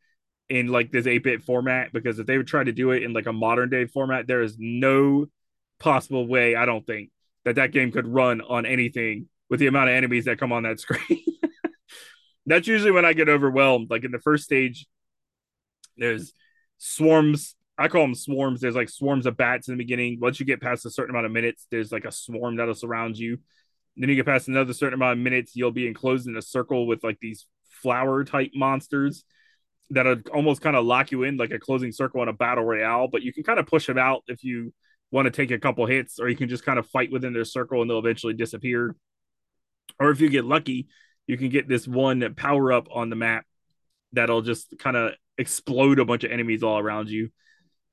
in 0.49 0.67
like 0.67 0.91
this 0.91 1.07
8 1.07 1.23
bit 1.23 1.43
format 1.45 1.93
because 1.93 2.19
if 2.19 2.27
they 2.27 2.37
would 2.37 2.49
try 2.49 2.65
to 2.65 2.73
do 2.73 2.91
it 2.91 3.05
in 3.05 3.13
like 3.13 3.27
a 3.27 3.33
modern 3.33 3.71
day 3.71 3.87
format, 3.87 4.27
there 4.27 4.43
is 4.43 4.57
no 4.59 5.27
possible 5.81 6.27
way, 6.27 6.55
I 6.55 6.67
don't 6.67 6.87
think, 6.87 7.11
that 7.45 7.57
that 7.57 7.73
game 7.73 7.91
could 7.91 8.07
run 8.07 8.41
on 8.41 8.67
anything 8.67 9.29
with 9.49 9.59
the 9.59 9.67
amount 9.67 9.91
of 9.91 9.97
enemies 9.97 10.27
that 10.27 10.39
come 10.39 10.53
on 10.53 10.63
that 10.63 10.79
screen. 10.81 11.25
that's 12.47 12.69
usually 12.69 12.93
when 12.93 13.05
I 13.05 13.13
get 13.13 13.29
overwhelmed. 13.29 13.91
Like 13.91 14.05
in 14.05 14.13
the 14.13 14.21
first 14.21 14.45
stage, 14.45 14.87
there's 15.97 16.33
swarms. 16.79 17.57
I 17.77 17.89
call 17.89 18.03
them 18.03 18.15
swarms. 18.15 18.61
There's 18.61 18.77
like 18.77 18.89
swarms 18.89 19.27
of 19.27 19.37
bats 19.37 19.69
in 19.69 19.75
the 19.75 19.83
beginning. 19.83 20.19
Once 20.21 20.39
you 20.39 20.47
get 20.47 20.61
past 20.61 20.87
a 20.87 20.91
certain 20.91 21.11
amount 21.11 21.27
of 21.27 21.33
minutes, 21.33 21.67
there's 21.71 21.91
like 21.91 22.05
a 22.05 22.13
swarm 22.13 22.57
that'll 22.57 22.75
surround 22.75 23.19
you. 23.19 23.39
Then 23.97 24.09
you 24.09 24.15
get 24.15 24.27
past 24.27 24.49
another 24.49 24.73
certain 24.73 24.95
amount 24.95 25.19
of 25.19 25.25
minutes, 25.25 25.57
you'll 25.57 25.73
be 25.73 25.87
enclosed 25.87 26.27
in 26.27 26.37
a 26.37 26.43
circle 26.43 26.87
with 26.87 27.03
like 27.03 27.19
these 27.21 27.47
flower 27.83 28.25
type 28.25 28.51
monsters 28.55 29.25
that'll 29.91 30.21
almost 30.33 30.63
kind 30.63 30.77
of 30.77 30.85
lock 30.85 31.11
you 31.11 31.25
in 31.25 31.37
like 31.37 31.51
a 31.51 31.59
closing 31.59 31.93
circle 31.93 32.23
in 32.23 32.29
a 32.29 32.33
battle 32.33 32.65
royale. 32.65 33.09
But 33.09 33.23
you 33.23 33.33
can 33.33 33.43
kind 33.43 33.59
of 33.59 33.67
push 33.67 33.87
them 33.87 33.99
out 33.99 34.23
if 34.29 34.45
you 34.45 34.73
want 35.11 35.27
to 35.27 35.31
take 35.31 35.51
a 35.51 35.59
couple 35.59 35.87
hits, 35.87 36.21
or 36.21 36.29
you 36.29 36.37
can 36.37 36.49
just 36.49 36.65
kind 36.65 36.79
of 36.79 36.87
fight 36.89 37.11
within 37.11 37.33
their 37.33 37.45
circle 37.45 37.81
and 37.81 37.91
they'll 37.91 37.99
eventually 37.99 38.35
disappear. 38.35 38.95
Or 39.99 40.11
if 40.11 40.21
you 40.21 40.29
get 40.29 40.45
lucky, 40.45 40.89
you 41.27 41.37
can 41.37 41.49
get 41.49 41.69
this 41.69 41.87
one 41.87 42.35
power 42.35 42.73
up 42.73 42.89
on 42.93 43.11
the 43.11 43.17
map 43.17 43.45
that'll 44.13 44.43
just 44.43 44.79
kind 44.79 44.97
of 44.97 45.13
explode 45.39 45.99
a 45.99 46.05
bunch 46.05 46.25
of 46.25 46.33
enemies 46.33 46.63
all 46.63 46.79
around 46.79 47.09
you. 47.09 47.31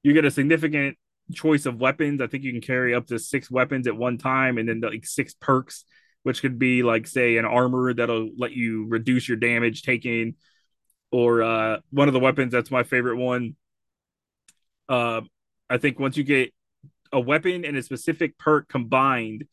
You 0.04 0.14
get 0.14 0.26
a 0.26 0.32
significant 0.32 0.98
choice 1.34 1.66
of 1.66 1.80
weapons. 1.80 2.22
I 2.22 2.28
think 2.28 2.44
you 2.44 2.52
can 2.52 2.62
carry 2.62 2.94
up 2.94 3.08
to 3.08 3.20
six 3.20 3.50
weapons 3.52 3.88
at 3.88 3.96
one 3.96 4.18
time, 4.18 4.58
and 4.58 4.68
then 4.68 4.80
like 4.82 5.06
six 5.06 5.34
perks, 5.34 5.86
which 6.24 6.42
could 6.42 6.60
be 6.60 6.84
like 6.84 7.08
say 7.08 7.38
an 7.38 7.46
armor 7.46 7.94
that'll 7.94 8.30
let 8.38 8.52
you 8.52 8.88
reduce 8.88 9.28
your 9.28 9.38
damage 9.38 9.82
taken, 9.82 10.36
or 11.12 11.42
uh, 11.42 11.78
one 11.92 12.08
of 12.08 12.14
the 12.14 12.20
weapons 12.20 12.52
that's 12.52 12.72
my 12.72 12.84
favorite 12.84 13.18
one. 13.18 13.56
Uh, 14.88 15.22
I 15.70 15.78
think 15.78 16.00
once 16.00 16.16
you 16.16 16.24
get 16.24 16.54
a 17.12 17.20
weapon 17.20 17.66
and 17.66 17.78
a 17.78 17.84
specific 17.84 18.38
perk 18.38 18.68
combined, 18.68 19.46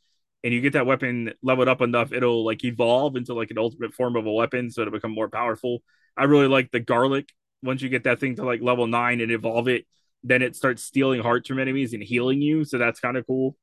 and 0.42 0.52
you 0.52 0.60
get 0.60 0.74
that 0.74 0.86
weapon 0.86 1.32
leveled 1.42 1.68
up 1.68 1.80
enough, 1.80 2.12
it'll 2.12 2.44
like 2.44 2.64
evolve 2.64 3.16
into 3.16 3.34
like 3.34 3.50
an 3.50 3.58
ultimate 3.58 3.94
form 3.94 4.16
of 4.16 4.26
a 4.26 4.32
weapon, 4.32 4.70
so 4.70 4.82
it'll 4.82 4.92
become 4.92 5.14
more 5.14 5.28
powerful. 5.28 5.82
I 6.16 6.24
really 6.24 6.48
like 6.48 6.70
the 6.70 6.80
garlic 6.80 7.30
once 7.62 7.82
you 7.82 7.88
get 7.88 8.04
that 8.04 8.20
thing 8.20 8.36
to 8.36 8.44
like 8.44 8.60
level 8.60 8.86
nine 8.86 9.20
and 9.20 9.32
evolve 9.32 9.68
it, 9.68 9.86
then 10.22 10.42
it 10.42 10.54
starts 10.54 10.82
stealing 10.82 11.22
hearts 11.22 11.48
from 11.48 11.58
enemies 11.58 11.94
and 11.94 12.02
healing 12.02 12.42
you. 12.42 12.64
So 12.64 12.78
that's 12.78 13.00
kind 13.00 13.16
of 13.16 13.26
cool. 13.26 13.56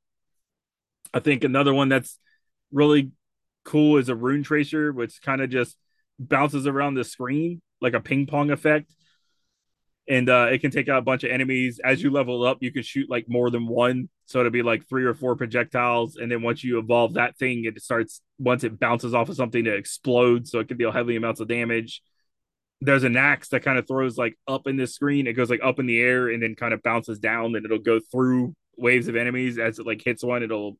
I 1.14 1.20
think 1.20 1.44
another 1.44 1.72
one 1.74 1.88
that's 1.88 2.18
really 2.72 3.12
cool 3.64 3.98
is 3.98 4.08
a 4.08 4.14
rune 4.14 4.42
tracer, 4.42 4.92
which 4.92 5.20
kind 5.22 5.40
of 5.40 5.50
just 5.50 5.76
bounces 6.18 6.66
around 6.66 6.94
the 6.94 7.04
screen 7.04 7.60
like 7.80 7.94
a 7.94 8.00
ping 8.00 8.26
pong 8.26 8.50
effect. 8.50 8.92
And 10.12 10.28
uh, 10.28 10.48
it 10.50 10.60
can 10.60 10.70
take 10.70 10.90
out 10.90 10.98
a 10.98 11.02
bunch 11.02 11.24
of 11.24 11.30
enemies. 11.30 11.80
As 11.82 12.02
you 12.02 12.10
level 12.10 12.44
up, 12.44 12.58
you 12.60 12.70
can 12.70 12.82
shoot 12.82 13.08
like 13.08 13.28
more 13.28 13.48
than 13.50 13.66
one. 13.66 14.10
So 14.26 14.40
it'll 14.40 14.50
be 14.50 14.62
like 14.62 14.86
three 14.86 15.04
or 15.04 15.14
four 15.14 15.36
projectiles. 15.36 16.16
And 16.16 16.30
then 16.30 16.42
once 16.42 16.62
you 16.62 16.78
evolve 16.78 17.14
that 17.14 17.38
thing, 17.38 17.64
it 17.64 17.80
starts, 17.80 18.20
once 18.38 18.62
it 18.62 18.78
bounces 18.78 19.14
off 19.14 19.30
of 19.30 19.36
something, 19.36 19.64
it 19.64 19.74
explodes, 19.74 20.50
So 20.50 20.58
it 20.58 20.68
can 20.68 20.76
deal 20.76 20.92
heavy 20.92 21.16
amounts 21.16 21.40
of 21.40 21.48
damage 21.48 22.02
there's 22.82 23.04
an 23.04 23.16
axe 23.16 23.48
that 23.50 23.62
kind 23.62 23.78
of 23.78 23.86
throws 23.86 24.18
like 24.18 24.36
up 24.48 24.66
in 24.66 24.76
the 24.76 24.88
screen. 24.88 25.28
It 25.28 25.34
goes 25.34 25.48
like 25.48 25.60
up 25.62 25.78
in 25.78 25.86
the 25.86 26.00
air 26.00 26.28
and 26.28 26.42
then 26.42 26.56
kind 26.56 26.74
of 26.74 26.82
bounces 26.82 27.20
down, 27.20 27.54
and 27.54 27.64
it'll 27.64 27.78
go 27.78 28.00
through 28.00 28.54
waves 28.76 29.06
of 29.06 29.14
enemies 29.14 29.56
as 29.58 29.78
it 29.78 29.86
like 29.86 30.02
hits 30.04 30.24
one. 30.24 30.42
It'll 30.42 30.76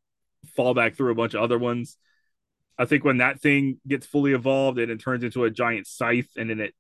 fall 0.57 0.75
back 0.75 0.97
through 0.97 1.13
a 1.13 1.15
bunch 1.15 1.35
of 1.35 1.43
other 1.43 1.59
ones. 1.59 1.97
I 2.77 2.87
think 2.87 3.05
when 3.05 3.19
that 3.19 3.41
thing 3.41 3.79
gets 3.87 4.05
fully 4.05 4.33
evolved, 4.33 4.81
and 4.81 4.91
it 4.91 5.01
turns 5.01 5.23
into 5.23 5.45
a 5.45 5.51
giant 5.51 5.87
scythe, 5.87 6.31
and 6.37 6.51
then 6.51 6.59
it 6.59 6.75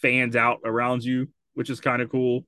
fans 0.00 0.36
out 0.36 0.60
around 0.64 1.04
you, 1.04 1.28
which 1.54 1.70
is 1.70 1.80
kind 1.80 2.02
of 2.02 2.10
cool. 2.10 2.44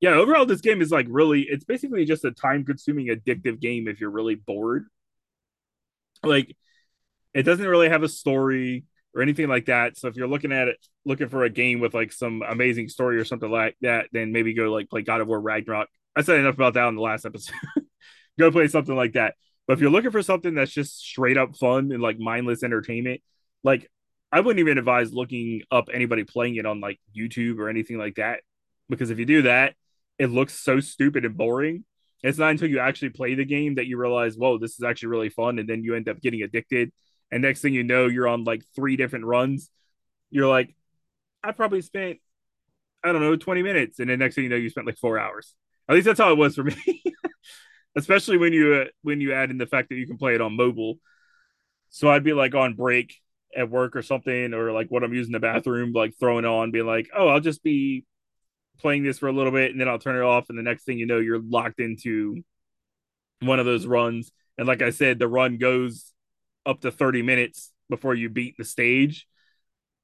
Yeah, 0.00 0.10
overall, 0.10 0.46
this 0.46 0.60
game 0.60 0.80
is 0.80 0.90
like 0.90 1.06
really, 1.08 1.42
it's 1.42 1.64
basically 1.64 2.04
just 2.04 2.24
a 2.24 2.30
time 2.30 2.64
consuming, 2.64 3.08
addictive 3.08 3.60
game 3.60 3.88
if 3.88 4.00
you're 4.00 4.10
really 4.10 4.36
bored. 4.36 4.86
Like, 6.22 6.56
it 7.34 7.42
doesn't 7.42 7.66
really 7.66 7.88
have 7.88 8.02
a 8.02 8.08
story 8.08 8.84
or 9.14 9.22
anything 9.22 9.48
like 9.48 9.66
that. 9.66 9.98
So 9.98 10.08
if 10.08 10.16
you're 10.16 10.28
looking 10.28 10.52
at 10.52 10.68
it, 10.68 10.76
looking 11.04 11.28
for 11.28 11.44
a 11.44 11.50
game 11.50 11.80
with 11.80 11.94
like 11.94 12.12
some 12.12 12.42
amazing 12.46 12.88
story 12.88 13.18
or 13.18 13.24
something 13.24 13.50
like 13.50 13.76
that, 13.80 14.06
then 14.12 14.32
maybe 14.32 14.54
go 14.54 14.70
like 14.72 14.88
play 14.88 15.02
God 15.02 15.20
of 15.20 15.28
War 15.28 15.40
Ragnarok. 15.40 15.88
I 16.14 16.22
said 16.22 16.38
enough 16.38 16.54
about 16.54 16.74
that 16.74 16.88
in 16.88 16.94
the 16.94 17.02
last 17.02 17.26
episode. 17.26 17.54
go 18.38 18.50
play 18.50 18.68
something 18.68 18.94
like 18.94 19.12
that. 19.12 19.34
But 19.66 19.74
if 19.74 19.80
you're 19.80 19.90
looking 19.90 20.10
for 20.10 20.22
something 20.22 20.54
that's 20.54 20.72
just 20.72 20.98
straight 20.98 21.36
up 21.36 21.56
fun 21.56 21.92
and 21.92 22.02
like 22.02 22.18
mindless 22.18 22.62
entertainment, 22.62 23.20
like 23.62 23.90
I 24.30 24.40
wouldn't 24.40 24.60
even 24.60 24.78
advise 24.78 25.12
looking 25.12 25.62
up 25.70 25.88
anybody 25.92 26.24
playing 26.24 26.56
it 26.56 26.66
on 26.66 26.80
like 26.80 27.00
YouTube 27.16 27.58
or 27.58 27.68
anything 27.68 27.98
like 27.98 28.16
that. 28.16 28.40
Because 28.88 29.10
if 29.10 29.18
you 29.18 29.24
do 29.24 29.42
that, 29.42 29.74
it 30.18 30.30
looks 30.30 30.54
so 30.54 30.80
stupid 30.80 31.24
and 31.24 31.36
boring. 31.36 31.84
It's 32.22 32.38
not 32.38 32.50
until 32.50 32.68
you 32.68 32.80
actually 32.80 33.10
play 33.10 33.34
the 33.34 33.44
game 33.44 33.76
that 33.76 33.86
you 33.86 33.96
realize, 33.96 34.36
whoa, 34.36 34.58
this 34.58 34.72
is 34.72 34.82
actually 34.82 35.10
really 35.10 35.28
fun. 35.28 35.58
And 35.58 35.68
then 35.68 35.84
you 35.84 35.94
end 35.94 36.08
up 36.08 36.20
getting 36.20 36.42
addicted 36.42 36.92
and 37.30 37.42
next 37.42 37.60
thing 37.60 37.74
you 37.74 37.84
know, 37.84 38.06
you're 38.06 38.28
on 38.28 38.44
like 38.44 38.62
three 38.74 38.96
different 38.96 39.24
runs. 39.24 39.70
You're 40.30 40.48
like, 40.48 40.74
I 41.42 41.52
probably 41.52 41.82
spent, 41.82 42.18
I 43.04 43.12
don't 43.12 43.20
know, 43.20 43.36
20 43.36 43.62
minutes. 43.62 43.98
And 43.98 44.08
then 44.08 44.18
next 44.18 44.34
thing 44.34 44.44
you 44.44 44.50
know, 44.50 44.56
you 44.56 44.70
spent 44.70 44.86
like 44.86 44.98
four 44.98 45.18
hours. 45.18 45.54
At 45.88 45.94
least 45.94 46.06
that's 46.06 46.20
how 46.20 46.32
it 46.32 46.38
was 46.38 46.54
for 46.54 46.64
me. 46.86 47.02
especially 47.96 48.38
when 48.38 48.52
you 48.52 48.74
uh, 48.74 48.84
when 49.02 49.20
you 49.20 49.32
add 49.32 49.50
in 49.50 49.58
the 49.58 49.66
fact 49.66 49.88
that 49.88 49.96
you 49.96 50.06
can 50.06 50.18
play 50.18 50.34
it 50.34 50.40
on 50.40 50.56
mobile. 50.56 50.98
So 51.90 52.10
I'd 52.10 52.24
be 52.24 52.32
like 52.32 52.54
on 52.54 52.74
break 52.74 53.14
at 53.58 53.70
work 53.70 53.96
or 53.96 54.02
something, 54.02 54.54
or 54.54 54.72
like 54.72 54.88
what 54.90 55.04
I'm 55.04 55.12
using 55.12 55.32
the 55.32 55.40
bathroom, 55.40 55.92
like 55.92 56.14
throwing 56.18 56.44
on, 56.44 56.70
being 56.70 56.86
like, 56.86 57.10
"Oh, 57.16 57.28
I'll 57.28 57.40
just 57.40 57.62
be 57.62 58.04
playing 58.78 59.02
this 59.04 59.18
for 59.18 59.28
a 59.28 59.32
little 59.32 59.52
bit, 59.52 59.72
and 59.72 59.80
then 59.80 59.88
I'll 59.88 59.98
turn 59.98 60.16
it 60.16 60.22
off." 60.22 60.48
And 60.48 60.58
the 60.58 60.62
next 60.62 60.84
thing 60.84 60.98
you 60.98 61.06
know, 61.06 61.18
you're 61.18 61.40
locked 61.40 61.80
into 61.80 62.42
one 63.40 63.58
of 63.60 63.66
those 63.66 63.86
runs. 63.86 64.30
And 64.56 64.66
like 64.66 64.82
I 64.82 64.90
said, 64.90 65.18
the 65.18 65.28
run 65.28 65.58
goes 65.58 66.12
up 66.66 66.80
to 66.82 66.90
30 66.90 67.22
minutes 67.22 67.72
before 67.90 68.14
you 68.14 68.28
beat 68.28 68.56
the 68.56 68.64
stage. 68.64 69.26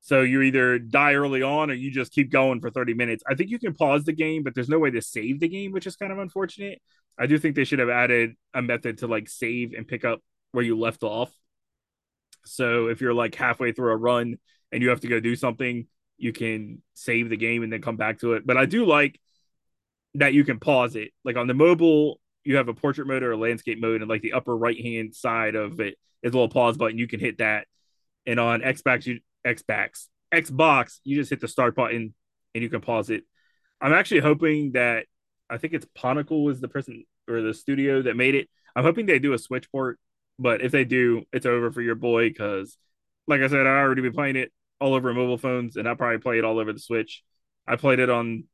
So 0.00 0.20
you 0.20 0.42
either 0.42 0.78
die 0.78 1.14
early 1.14 1.42
on 1.42 1.70
or 1.70 1.74
you 1.74 1.90
just 1.90 2.12
keep 2.12 2.30
going 2.30 2.60
for 2.60 2.70
30 2.70 2.92
minutes. 2.94 3.24
I 3.26 3.34
think 3.34 3.50
you 3.50 3.58
can 3.58 3.74
pause 3.74 4.04
the 4.04 4.12
game, 4.12 4.42
but 4.42 4.54
there's 4.54 4.68
no 4.68 4.78
way 4.78 4.90
to 4.90 5.00
save 5.00 5.40
the 5.40 5.48
game, 5.48 5.72
which 5.72 5.86
is 5.86 5.96
kind 5.96 6.12
of 6.12 6.18
unfortunate. 6.18 6.82
I 7.18 7.26
do 7.26 7.38
think 7.38 7.56
they 7.56 7.64
should 7.64 7.78
have 7.78 7.88
added 7.88 8.34
a 8.52 8.60
method 8.60 8.98
to 8.98 9.06
like 9.06 9.28
save 9.28 9.72
and 9.72 9.88
pick 9.88 10.04
up 10.04 10.20
where 10.52 10.64
you 10.64 10.78
left 10.78 11.02
off. 11.02 11.32
So 12.46 12.88
if 12.88 13.00
you're 13.00 13.14
like 13.14 13.34
halfway 13.34 13.72
through 13.72 13.92
a 13.92 13.96
run 13.96 14.36
and 14.72 14.82
you 14.82 14.90
have 14.90 15.00
to 15.00 15.08
go 15.08 15.20
do 15.20 15.36
something, 15.36 15.86
you 16.16 16.32
can 16.32 16.82
save 16.94 17.28
the 17.28 17.36
game 17.36 17.62
and 17.62 17.72
then 17.72 17.82
come 17.82 17.96
back 17.96 18.20
to 18.20 18.34
it. 18.34 18.46
But 18.46 18.56
I 18.56 18.66
do 18.66 18.84
like 18.84 19.20
that 20.14 20.32
you 20.32 20.44
can 20.44 20.60
pause 20.60 20.96
it. 20.96 21.10
Like 21.24 21.36
on 21.36 21.46
the 21.46 21.54
mobile, 21.54 22.20
you 22.44 22.56
have 22.56 22.68
a 22.68 22.74
portrait 22.74 23.06
mode 23.06 23.22
or 23.22 23.32
a 23.32 23.36
landscape 23.36 23.80
mode, 23.80 24.00
and 24.00 24.08
like 24.08 24.22
the 24.22 24.34
upper 24.34 24.56
right 24.56 24.80
hand 24.80 25.14
side 25.14 25.54
of 25.54 25.80
it 25.80 25.96
is 26.22 26.32
a 26.32 26.36
little 26.36 26.48
pause 26.48 26.76
button. 26.76 26.98
You 26.98 27.08
can 27.08 27.20
hit 27.20 27.38
that. 27.38 27.66
And 28.26 28.38
on 28.38 28.60
Xbox, 28.60 29.06
you 29.06 29.20
Xbox, 29.46 30.08
Xbox, 30.32 30.98
you 31.04 31.16
just 31.16 31.30
hit 31.30 31.40
the 31.40 31.48
start 31.48 31.74
button 31.74 32.14
and 32.54 32.62
you 32.62 32.68
can 32.68 32.80
pause 32.80 33.10
it. 33.10 33.24
I'm 33.80 33.92
actually 33.92 34.20
hoping 34.20 34.72
that 34.72 35.06
I 35.50 35.58
think 35.58 35.74
it's 35.74 35.86
Ponicle 35.94 36.50
is 36.50 36.60
the 36.60 36.68
person 36.68 37.04
or 37.28 37.42
the 37.42 37.54
studio 37.54 38.02
that 38.02 38.16
made 38.16 38.34
it. 38.34 38.48
I'm 38.74 38.84
hoping 38.84 39.06
they 39.06 39.18
do 39.18 39.34
a 39.34 39.38
Switch 39.38 39.70
port, 39.70 39.98
but 40.38 40.62
if 40.62 40.72
they 40.72 40.84
do, 40.84 41.24
it's 41.32 41.46
over 41.46 41.70
for 41.72 41.82
your 41.82 41.94
boy 41.94 42.28
because, 42.28 42.76
like 43.26 43.40
I 43.40 43.48
said, 43.48 43.66
I 43.66 43.78
already 43.78 44.02
been 44.02 44.12
playing 44.12 44.36
it 44.36 44.52
all 44.80 44.94
over 44.94 45.12
mobile 45.14 45.38
phones, 45.38 45.76
and 45.76 45.88
I 45.88 45.94
probably 45.94 46.18
play 46.18 46.38
it 46.38 46.44
all 46.44 46.58
over 46.58 46.72
the 46.72 46.78
Switch. 46.80 47.22
I 47.66 47.76
played 47.76 47.98
it 48.00 48.10
on 48.10 48.44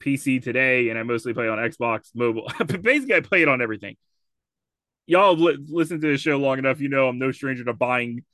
PC 0.00 0.40
today, 0.40 0.90
and 0.90 0.98
I 0.98 1.02
mostly 1.02 1.34
play 1.34 1.48
on 1.48 1.58
Xbox 1.58 2.10
mobile. 2.14 2.50
Basically, 2.66 3.14
I 3.14 3.20
play 3.20 3.42
it 3.42 3.48
on 3.48 3.62
everything. 3.62 3.96
Y'all 5.06 5.36
li- 5.36 5.58
listen 5.68 6.00
to 6.00 6.12
the 6.12 6.18
show 6.18 6.36
long 6.38 6.58
enough, 6.58 6.80
you 6.80 6.88
know 6.88 7.08
I'm 7.08 7.18
no 7.18 7.32
stranger 7.32 7.64
to 7.64 7.72
buying 7.72 8.24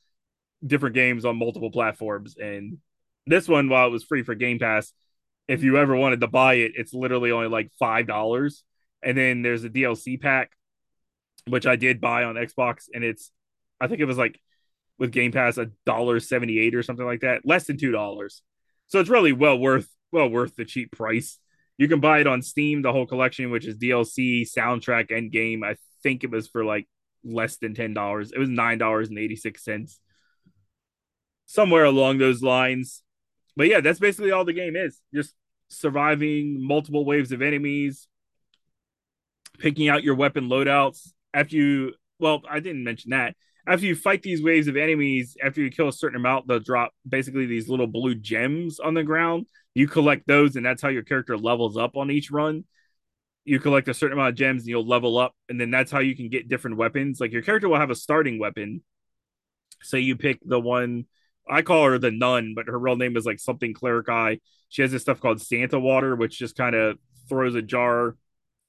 different 0.67 0.95
games 0.95 1.25
on 1.25 1.39
multiple 1.39 1.71
platforms. 1.71 2.37
And 2.37 2.79
this 3.27 3.49
one, 3.49 3.69
while 3.69 3.89
it 3.89 3.93
was 3.93 4.05
free 4.05 4.23
for 4.23 4.35
Game 4.35 4.59
Pass, 4.59 4.93
if 5.49 5.63
you 5.65 5.79
ever 5.79 5.97
wanted 5.97 6.21
to 6.21 6.29
buy 6.29 6.55
it, 6.55 6.73
it's 6.77 6.95
literally 6.95 7.33
only 7.33 7.49
like 7.49 7.73
five 7.79 8.07
dollars. 8.07 8.65
And 9.03 9.17
then 9.17 9.43
there's 9.43 9.65
a 9.65 9.71
DLC 9.71 10.19
pack, 10.19 10.53
which 11.51 11.67
I 11.67 11.77
did 11.77 12.01
buy 12.01 12.25
on 12.25 12.35
Xbox, 12.35 12.85
and 12.93 13.05
it's 13.05 13.31
I 13.81 13.87
think 13.87 14.01
it 14.01 14.07
was 14.07 14.19
like 14.19 14.41
with 14.99 15.13
Game 15.13 15.33
Pass 15.33 15.59
a 15.59 15.71
dollar 15.87 16.21
seventy 16.21 16.59
eight 16.59 16.75
or 16.75 16.83
something 16.83 17.07
like 17.07 17.21
that, 17.21 17.43
less 17.45 17.67
than 17.67 17.77
two 17.79 17.93
dollars. 17.93 18.43
So 18.87 19.01
it's 19.01 19.11
really 19.11 19.33
well 19.33 19.59
worth 19.59 19.89
well 20.13 20.29
worth 20.29 20.57
the 20.57 20.65
cheap 20.65 20.93
price. 20.93 21.39
You 21.77 21.89
can 21.89 22.01
buy 22.01 22.21
it 22.21 22.27
on 22.27 22.43
Steam, 22.43 22.83
the 22.83 22.93
whole 22.93 23.07
collection, 23.07 23.51
which 23.51 23.67
is 23.67 23.79
DLC, 23.79 24.43
soundtrack, 24.43 25.17
and 25.17 25.31
game. 25.31 25.63
I 25.63 25.77
think 26.03 26.25
it 26.25 26.31
was 26.31 26.49
for 26.49 26.65
like 26.65 26.89
less 27.25 27.57
than 27.59 27.75
ten 27.75 27.95
dollars. 27.95 28.33
It 28.33 28.39
was 28.39 28.49
nine 28.49 28.79
dollars 28.79 29.09
and 29.09 29.19
eighty 29.19 29.37
six 29.37 29.65
cents, 29.65 30.01
somewhere 31.47 31.85
along 31.85 32.19
those 32.19 32.43
lines. 32.43 33.03
But 33.57 33.69
yeah, 33.69 33.81
that's 33.81 34.01
basically 34.01 34.31
all 34.33 34.45
the 34.45 34.53
game 34.53 34.77
is. 34.77 35.01
Just 35.15 35.35
surviving 35.69 36.67
multiple 36.67 37.05
waves 37.05 37.31
of 37.31 37.43
enemies, 37.43 38.09
picking 39.59 39.89
out 39.89 40.03
your 40.03 40.15
weapon 40.15 40.49
loadouts 40.49 41.13
after 41.39 41.57
you. 41.57 41.93
Well, 42.19 42.43
I 42.51 42.61
didn't 42.61 42.85
mention 42.85 43.11
that. 43.11 43.37
After 43.67 43.87
you 43.87 43.95
fight 43.95 44.23
these 44.23 44.43
waves 44.43 44.67
of 44.67 44.77
enemies, 44.77 45.37
after 45.43 45.61
you 45.61 45.71
kill 45.71 45.89
a 45.89 45.93
certain 45.93 46.17
amount, 46.17 46.49
they'll 46.49 46.59
drop 46.59 46.93
basically 47.09 47.47
these 47.47 47.69
little 47.69 47.87
blue 47.87 48.15
gems 48.15 48.81
on 48.81 48.95
the 48.95 49.05
ground. 49.05 49.47
You 49.75 49.87
collect 49.87 50.27
those, 50.27 50.57
and 50.57 50.65
that's 50.65 50.83
how 50.83 50.89
your 50.89 51.03
character 51.03 51.37
levels 51.37 51.77
up 51.77 51.97
on 51.97 52.11
each 52.11 52.31
run. 52.31 52.65
You 53.45 53.61
collect 53.61 53.89
a 53.89 53.95
certain 53.95 54.19
amount 54.19 54.31
of 54.31 54.35
gems, 54.35 54.63
and 54.63 54.69
you'll 54.69 54.87
level 54.87 55.19
up, 55.19 55.35
and 55.49 55.61
then 55.61 55.71
that's 55.71 55.93
how 55.93 56.01
you 56.01 56.17
can 56.17 56.29
get 56.29 56.49
different 56.49 56.77
weapons. 56.77 57.21
Like 57.21 57.33
your 57.33 57.43
character 57.43 57.69
will 57.69 57.79
have 57.79 57.91
a 57.91 57.95
starting 57.95 58.39
weapon. 58.39 58.83
Say 59.83 60.01
you 60.01 60.17
pick 60.17 60.41
the 60.45 60.59
one 60.59 61.05
I 61.49 61.63
call 61.63 61.85
her 61.87 61.99
the 61.99 62.11
nun, 62.11 62.55
but 62.55 62.67
her 62.67 62.79
real 62.79 62.97
name 62.97 63.17
is 63.17 63.25
like 63.25 63.39
something 63.39 63.75
clerici. 63.75 64.41
She 64.69 64.83
has 64.83 64.93
this 64.93 65.03
stuff 65.03 65.21
called 65.21 65.41
Santa 65.41 65.79
water, 65.79 66.17
which 66.17 66.39
just 66.39 66.57
kind 66.57 66.75
of 66.75 66.99
throws 67.29 67.55
a 67.55 67.63
jar 67.63 68.17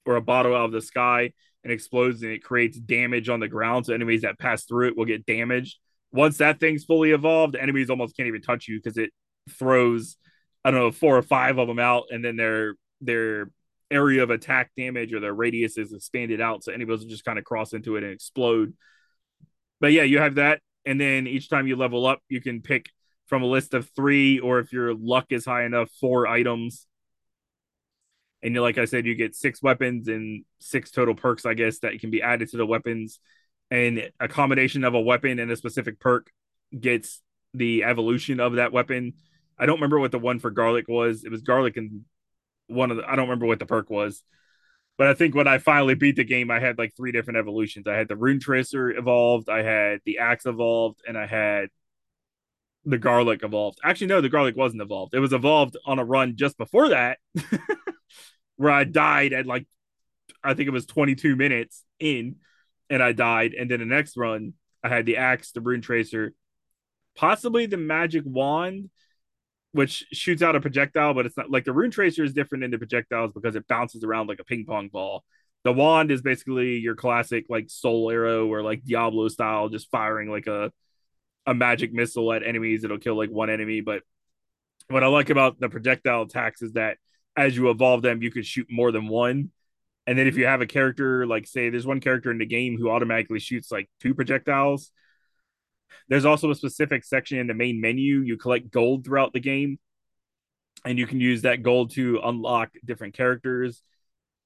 or 0.06 0.16
a 0.16 0.22
bottle 0.22 0.56
out 0.56 0.66
of 0.66 0.72
the 0.72 0.82
sky 0.82 1.32
and 1.64 1.74
explodes 1.74 2.24
and 2.24 2.32
it 2.32 2.44
creates 2.44 2.80
damage 2.80 3.30
on 3.30 3.40
the 3.40 3.48
ground. 3.48 3.86
So 3.86 3.94
enemies 3.94 4.22
that 4.22 4.40
pass 4.40 4.64
through 4.64 4.88
it 4.88 4.98
will 4.98 5.06
get 5.06 5.26
damaged. 5.26 5.78
Once 6.12 6.38
that 6.38 6.60
thing's 6.60 6.86
fully 6.86 7.12
evolved, 7.12 7.56
enemies 7.56 7.90
almost 7.90 8.16
can't 8.16 8.28
even 8.28 8.42
touch 8.42 8.68
you 8.68 8.80
because 8.80 8.98
it 8.98 9.12
throws, 9.50 10.18
I 10.64 10.72
don't 10.72 10.80
know, 10.80 10.92
four 10.92 11.18
or 11.18 11.22
five 11.22 11.58
of 11.58 11.68
them 11.68 11.80
out, 11.80 12.06
and 12.10 12.24
then 12.24 12.36
their 12.36 12.76
their 13.02 13.52
area 13.92 14.24
of 14.24 14.30
attack 14.30 14.72
damage 14.78 15.14
or 15.14 15.20
their 15.20 15.34
radius 15.34 15.78
is 15.78 15.94
expanded 15.94 16.42
out. 16.42 16.64
So 16.64 16.72
enemies 16.72 17.00
will 17.00 17.10
just 17.10 17.26
kind 17.26 17.40
of 17.40 17.46
cross 17.46 17.74
into 17.74 17.96
it 17.96 18.04
and 18.04 18.14
explode. 18.14 18.74
But 19.80 19.92
yeah, 19.92 20.04
you 20.04 20.20
have 20.20 20.36
that 20.36 20.62
and 20.86 21.00
then 21.00 21.28
each 21.28 21.50
time 21.50 21.68
you 21.68 21.76
level 21.76 22.06
up, 22.06 22.20
you 22.30 22.42
can 22.42 22.62
pick 22.62 22.90
from 23.28 23.44
a 23.44 23.46
list 23.46 23.74
of 23.74 23.88
three, 23.96 24.40
or 24.40 24.60
if 24.60 24.74
your 24.74 24.96
luck 24.96 25.28
is 25.30 25.46
high 25.46 25.64
enough, 25.64 25.90
four 26.00 26.26
items. 26.26 26.88
And 28.42 28.56
like 28.56 28.78
I 28.78 28.86
said, 28.86 29.06
you 29.06 29.16
get 29.16 29.36
six 29.36 29.62
weapons 29.62 30.08
and 30.08 30.46
six 30.60 30.92
total 30.92 31.16
perks, 31.16 31.46
I 31.46 31.54
guess, 31.54 31.80
that 31.80 32.00
can 32.00 32.10
be 32.10 32.22
added 32.22 32.50
to 32.52 32.58
the 32.58 32.66
weapons. 32.66 33.20
And 33.70 34.12
a 34.20 34.28
combination 34.28 34.84
of 34.84 34.94
a 34.94 35.02
weapon 35.02 35.40
and 35.40 35.52
a 35.52 35.56
specific 35.56 36.00
perk 36.00 36.32
gets 36.78 37.22
the 37.54 37.84
evolution 37.84 38.40
of 38.40 38.56
that 38.56 38.72
weapon. 38.72 39.14
I 39.58 39.66
don't 39.66 39.76
remember 39.76 40.00
what 40.00 40.12
the 40.12 40.20
one 40.20 40.40
for 40.40 40.52
garlic 40.52 40.88
was. 40.88 41.24
It 41.26 41.32
was 41.32 41.42
garlic 41.42 41.76
and 41.78 42.06
one 42.68 42.92
of 42.92 42.98
the 42.98 43.10
I 43.10 43.16
don't 43.16 43.28
remember 43.28 43.46
what 43.46 43.60
the 43.60 43.66
perk 43.66 43.90
was. 43.90 44.24
But 44.98 45.08
I 45.08 45.14
think 45.14 45.36
when 45.36 45.48
I 45.48 45.60
finally 45.60 45.96
beat 45.96 46.16
the 46.18 46.24
game, 46.24 46.52
I 46.52 46.60
had 46.60 46.78
like 46.78 46.96
three 46.96 47.12
different 47.12 47.38
evolutions. 47.38 47.88
I 47.88 47.96
had 47.96 48.08
the 48.08 48.18
Rune 48.18 48.40
Tracer 48.40 48.90
evolved, 48.90 49.50
I 49.50 49.64
had 49.64 50.00
the 50.06 50.20
Axe 50.20 50.46
evolved, 50.46 51.02
and 51.08 51.18
I 51.18 51.26
had 51.26 51.70
the 52.86 52.98
Garlic 52.98 53.44
evolved. 53.44 53.80
Actually, 53.84 54.08
no, 54.08 54.22
the 54.22 54.30
Garlic 54.30 54.56
wasn't 54.56 54.82
evolved. 54.82 55.14
It 55.14 55.20
was 55.20 55.34
evolved 55.34 55.78
on 55.86 56.00
a 56.00 56.06
run 56.06 56.36
just 56.36 56.58
before 56.58 56.90
that, 56.90 57.20
where 58.56 58.72
I 58.72 58.84
died 58.84 59.34
at 59.34 59.46
like, 59.46 59.68
I 60.44 60.54
think 60.54 60.68
it 60.68 60.72
was 60.72 60.86
22 60.86 61.36
minutes 61.36 61.84
in, 62.00 62.38
and 62.90 63.04
I 63.04 63.12
died. 63.12 63.54
And 63.54 63.70
then 63.70 63.80
the 63.80 63.86
next 63.86 64.18
run, 64.18 64.54
I 64.84 64.90
had 64.90 65.06
the 65.06 65.18
Axe, 65.18 65.52
the 65.52 65.62
Rune 65.62 65.82
Tracer, 65.82 66.34
possibly 67.16 67.66
the 67.66 67.78
Magic 67.78 68.24
Wand, 68.26 68.90
which 69.72 70.06
shoots 70.12 70.42
out 70.42 70.56
a 70.56 70.62
projectile, 70.62 71.14
but 71.14 71.26
it's 71.26 71.38
not 71.38 71.52
like 71.52 71.66
the 71.66 71.74
rune 71.74 71.92
tracer 71.92 72.24
is 72.24 72.34
different 72.34 72.64
in 72.64 72.72
the 72.72 72.78
projectiles 72.78 73.32
because 73.34 73.56
it 73.56 73.68
bounces 73.68 74.04
around 74.04 74.28
like 74.28 74.40
a 74.40 74.44
ping 74.44 74.66
pong 74.66 74.88
ball. 74.88 75.24
The 75.64 75.74
wand 75.74 76.10
is 76.10 76.22
basically 76.22 76.78
your 76.78 76.96
classic 76.96 77.46
like 77.50 77.70
soul 77.70 78.10
arrow 78.10 78.48
or 78.48 78.64
like 78.64 78.84
Diablo 78.84 79.28
style, 79.28 79.70
just 79.70 79.92
firing 79.92 80.32
like 80.32 80.48
a 80.48 80.72
a 81.50 81.54
magic 81.56 81.92
missile 81.92 82.32
at 82.32 82.44
enemies. 82.44 82.84
It'll 82.84 83.00
kill 83.00 83.18
like 83.18 83.32
one 83.32 83.50
enemy. 83.50 83.82
But 83.82 84.04
what 84.88 85.04
I 85.04 85.08
like 85.08 85.32
about 85.32 85.60
the 85.60 85.68
projectile 85.68 86.22
attacks 86.22 86.62
is 86.62 86.74
that 86.74 86.98
as 87.36 87.56
you 87.56 87.70
evolve 87.70 88.04
them, 88.04 88.22
you 88.22 88.32
can 88.32 88.44
shoot 88.44 88.68
more 88.70 88.92
than 88.92 89.08
one. 89.08 89.52
And 90.06 90.18
then 90.18 90.28
if 90.28 90.38
you 90.38 90.46
have 90.46 90.62
a 90.62 90.68
character, 90.68 91.26
like 91.26 91.48
say 91.48 91.70
there's 91.70 91.88
one 91.88 92.00
character 92.00 92.32
in 92.32 92.38
the 92.38 92.46
game 92.46 92.78
who 92.78 92.90
automatically 92.90 93.40
shoots 93.40 93.72
like 93.72 93.90
two 94.00 94.14
projectiles, 94.14 94.92
there's 96.08 96.26
also 96.26 96.52
a 96.52 96.56
specific 96.56 97.04
section 97.04 97.40
in 97.40 97.48
the 97.48 97.54
main 97.54 97.82
menu. 97.82 98.22
You 98.22 98.38
collect 98.38 98.70
gold 98.70 99.06
throughout 99.06 99.34
the 99.34 99.40
game, 99.40 99.80
and 100.86 101.00
you 101.00 101.08
can 101.08 101.20
use 101.20 101.44
that 101.44 101.64
gold 101.64 101.92
to 101.96 102.20
unlock 102.24 102.70
different 102.86 103.16
characters, 103.16 103.82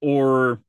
or 0.00 0.62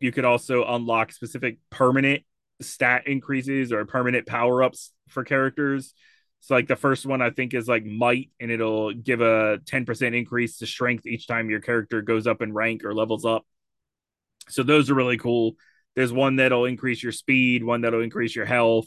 you 0.00 0.12
could 0.12 0.24
also 0.24 0.64
unlock 0.64 1.12
specific 1.12 1.58
permanent 1.70 2.22
stat 2.62 3.06
increases 3.06 3.72
or 3.72 3.84
permanent 3.84 4.26
power 4.26 4.62
ups 4.62 4.92
for 5.08 5.24
characters. 5.24 5.94
So, 6.40 6.54
like 6.54 6.66
the 6.66 6.76
first 6.76 7.06
one, 7.06 7.22
I 7.22 7.30
think 7.30 7.54
is 7.54 7.68
like 7.68 7.84
might, 7.84 8.30
and 8.40 8.50
it'll 8.50 8.92
give 8.92 9.20
a 9.20 9.58
10% 9.64 10.16
increase 10.16 10.58
to 10.58 10.66
strength 10.66 11.06
each 11.06 11.28
time 11.28 11.50
your 11.50 11.60
character 11.60 12.02
goes 12.02 12.26
up 12.26 12.42
in 12.42 12.52
rank 12.52 12.84
or 12.84 12.94
levels 12.94 13.24
up. 13.24 13.46
So, 14.48 14.62
those 14.62 14.90
are 14.90 14.94
really 14.94 15.18
cool. 15.18 15.52
There's 15.94 16.12
one 16.12 16.36
that'll 16.36 16.64
increase 16.64 17.02
your 17.02 17.12
speed, 17.12 17.62
one 17.62 17.82
that'll 17.82 18.02
increase 18.02 18.34
your 18.34 18.46
health, 18.46 18.86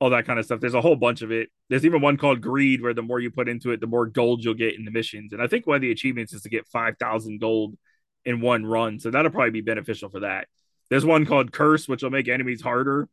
all 0.00 0.10
that 0.10 0.26
kind 0.26 0.38
of 0.38 0.44
stuff. 0.46 0.58
There's 0.60 0.74
a 0.74 0.80
whole 0.80 0.96
bunch 0.96 1.22
of 1.22 1.30
it. 1.30 1.50
There's 1.68 1.84
even 1.84 2.00
one 2.00 2.16
called 2.16 2.40
Greed, 2.40 2.82
where 2.82 2.94
the 2.94 3.02
more 3.02 3.20
you 3.20 3.30
put 3.30 3.48
into 3.48 3.70
it, 3.70 3.80
the 3.80 3.86
more 3.86 4.06
gold 4.06 4.42
you'll 4.42 4.54
get 4.54 4.76
in 4.76 4.84
the 4.84 4.90
missions. 4.90 5.32
And 5.32 5.42
I 5.42 5.46
think 5.46 5.66
one 5.66 5.76
of 5.76 5.82
the 5.82 5.92
achievements 5.92 6.32
is 6.32 6.42
to 6.42 6.48
get 6.48 6.66
5,000 6.66 7.40
gold 7.40 7.76
in 8.24 8.40
one 8.40 8.64
run. 8.64 8.98
So 8.98 9.10
that'll 9.10 9.30
probably 9.30 9.50
be 9.50 9.60
beneficial 9.60 10.08
for 10.08 10.20
that. 10.20 10.48
There's 10.90 11.04
one 11.04 11.24
called 11.24 11.52
Curse, 11.52 11.88
which 11.88 12.02
will 12.02 12.10
make 12.10 12.28
enemies 12.28 12.60
harder. 12.60 13.08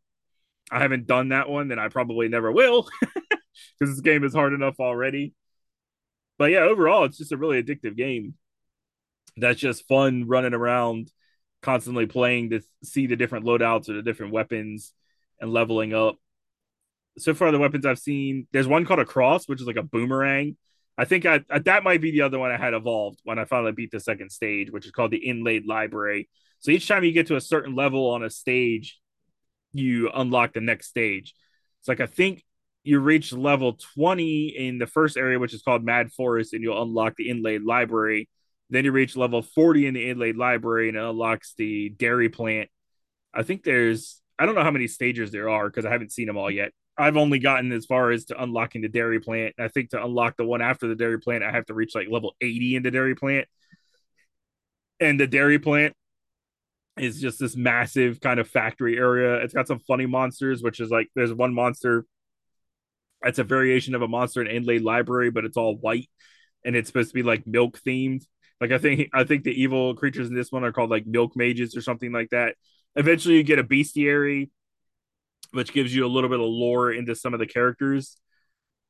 I 0.72 0.79
haven't 0.79 1.07
done 1.07 1.29
that 1.29 1.48
one, 1.48 1.72
and 1.72 1.79
I 1.79 1.88
probably 1.88 2.27
never 2.27 2.51
will 2.51 2.89
because 3.79 3.96
this 3.96 4.01
game 4.01 4.24
is 4.24 4.34
hard 4.34 4.53
enough 4.53 4.79
already. 4.79 5.34
But 6.38 6.51
yeah, 6.51 6.60
overall, 6.60 7.05
it's 7.05 7.17
just 7.17 7.31
a 7.31 7.38
really 7.38 7.62
addictive 7.62 7.96
game. 7.96 8.34
That's 9.38 9.60
just 9.60 9.88
fun 9.88 10.27
running 10.27 10.53
around 10.53 11.12
constantly 11.62 12.05
playing 12.05 12.51
to 12.51 12.62
see 12.84 13.07
the 13.07 13.15
different 13.15 13.46
loadouts 13.46 13.89
or 13.89 13.93
the 13.93 14.01
different 14.01 14.34
weapons 14.34 14.93
and 15.39 15.51
leveling 15.51 15.93
up. 15.93 16.17
So 17.17 17.34
far, 17.34 17.51
the 17.51 17.60
weapons 17.60 17.86
I've 17.86 18.00
seen, 18.00 18.48
there's 18.51 18.67
one 18.67 18.86
called 18.86 19.00
a 19.00 19.05
cross, 19.05 19.48
which 19.48 19.62
is 19.62 19.67
like 19.67 19.75
a 19.75 19.84
boomerang. 19.84 20.55
I 20.98 21.05
think 21.05 21.25
I, 21.25 21.41
that 21.63 21.84
might 21.84 22.01
be 22.01 22.12
the 22.12 22.22
other 22.22 22.39
one 22.39 22.51
I 22.51 22.57
had 22.57 22.74
evolved 22.74 23.19
when 23.24 23.39
I 23.39 23.46
finally 23.46 23.72
beat 23.72 23.91
the 23.91 24.00
second 24.00 24.31
stage, 24.31 24.72
which 24.72 24.86
is 24.86 24.91
called 24.91 25.12
the 25.12 25.17
Inlaid 25.17 25.65
Library. 25.65 26.29
So 26.59 26.71
each 26.71 26.87
time 26.87 27.03
you 27.03 27.11
get 27.11 27.27
to 27.27 27.35
a 27.35 27.41
certain 27.41 27.75
level 27.75 28.09
on 28.09 28.23
a 28.23 28.29
stage, 28.29 28.99
you 29.73 30.09
unlock 30.13 30.53
the 30.53 30.61
next 30.61 30.87
stage. 30.87 31.33
It's 31.79 31.87
like 31.87 31.99
I 31.99 32.07
think 32.07 32.43
you 32.83 32.99
reach 32.99 33.33
level 33.33 33.77
20 33.95 34.47
in 34.47 34.77
the 34.77 34.87
first 34.87 35.17
area, 35.17 35.39
which 35.39 35.53
is 35.53 35.61
called 35.61 35.83
Mad 35.83 36.11
Forest, 36.11 36.53
and 36.53 36.63
you'll 36.63 36.81
unlock 36.81 37.15
the 37.17 37.29
Inlaid 37.29 37.63
Library. 37.63 38.29
Then 38.69 38.85
you 38.85 38.91
reach 38.91 39.15
level 39.15 39.41
40 39.41 39.87
in 39.87 39.93
the 39.93 40.09
Inlaid 40.09 40.37
Library, 40.37 40.89
and 40.89 40.97
it 40.97 41.03
unlocks 41.03 41.53
the 41.57 41.89
Dairy 41.89 42.29
Plant. 42.29 42.69
I 43.33 43.43
think 43.43 43.63
there's, 43.63 44.21
I 44.39 44.45
don't 44.45 44.55
know 44.55 44.63
how 44.63 44.71
many 44.71 44.87
stages 44.87 45.31
there 45.31 45.49
are 45.49 45.67
because 45.67 45.85
I 45.85 45.91
haven't 45.91 46.11
seen 46.11 46.27
them 46.27 46.37
all 46.37 46.49
yet. 46.49 46.71
I've 46.97 47.17
only 47.17 47.39
gotten 47.39 47.71
as 47.73 47.85
far 47.85 48.11
as 48.11 48.25
to 48.25 48.41
unlocking 48.41 48.81
the 48.81 48.87
Dairy 48.87 49.19
Plant. 49.19 49.55
I 49.59 49.67
think 49.67 49.89
to 49.89 50.03
unlock 50.03 50.37
the 50.37 50.45
one 50.45 50.61
after 50.61 50.87
the 50.87 50.95
Dairy 50.95 51.19
Plant, 51.19 51.43
I 51.43 51.51
have 51.51 51.65
to 51.65 51.73
reach 51.73 51.93
like 51.93 52.07
level 52.09 52.35
80 52.41 52.77
in 52.77 52.83
the 52.83 52.91
Dairy 52.91 53.15
Plant. 53.15 53.47
And 54.99 55.19
the 55.19 55.27
Dairy 55.27 55.59
Plant 55.59 55.93
is 56.99 57.21
just 57.21 57.39
this 57.39 57.55
massive 57.55 58.19
kind 58.19 58.39
of 58.39 58.47
factory 58.47 58.97
area. 58.97 59.35
It's 59.35 59.53
got 59.53 59.67
some 59.67 59.79
funny 59.79 60.05
monsters, 60.05 60.61
which 60.61 60.79
is 60.79 60.89
like 60.89 61.09
there's 61.15 61.33
one 61.33 61.53
monster 61.53 62.05
that's 63.21 63.39
a 63.39 63.43
variation 63.43 63.95
of 63.95 64.01
a 64.01 64.07
monster 64.07 64.41
in 64.41 64.47
Inlaid 64.47 64.81
Library, 64.81 65.31
but 65.31 65.45
it's 65.45 65.57
all 65.57 65.75
white 65.75 66.09
and 66.63 66.75
it's 66.75 66.87
supposed 66.87 67.09
to 67.09 67.13
be 67.13 67.23
like 67.23 67.47
milk 67.47 67.79
themed. 67.85 68.23
Like 68.59 68.71
I 68.71 68.77
think 68.77 69.09
I 69.13 69.23
think 69.23 69.43
the 69.43 69.61
evil 69.61 69.95
creatures 69.95 70.27
in 70.27 70.35
this 70.35 70.51
one 70.51 70.63
are 70.63 70.71
called 70.71 70.89
like 70.89 71.05
milk 71.05 71.33
mages 71.35 71.75
or 71.75 71.81
something 71.81 72.11
like 72.11 72.29
that. 72.31 72.55
Eventually 72.95 73.35
you 73.35 73.43
get 73.43 73.59
a 73.59 73.63
bestiary, 73.63 74.49
which 75.51 75.73
gives 75.73 75.93
you 75.93 76.05
a 76.05 76.09
little 76.09 76.29
bit 76.29 76.39
of 76.39 76.45
lore 76.45 76.91
into 76.91 77.15
some 77.15 77.33
of 77.33 77.39
the 77.39 77.47
characters, 77.47 78.17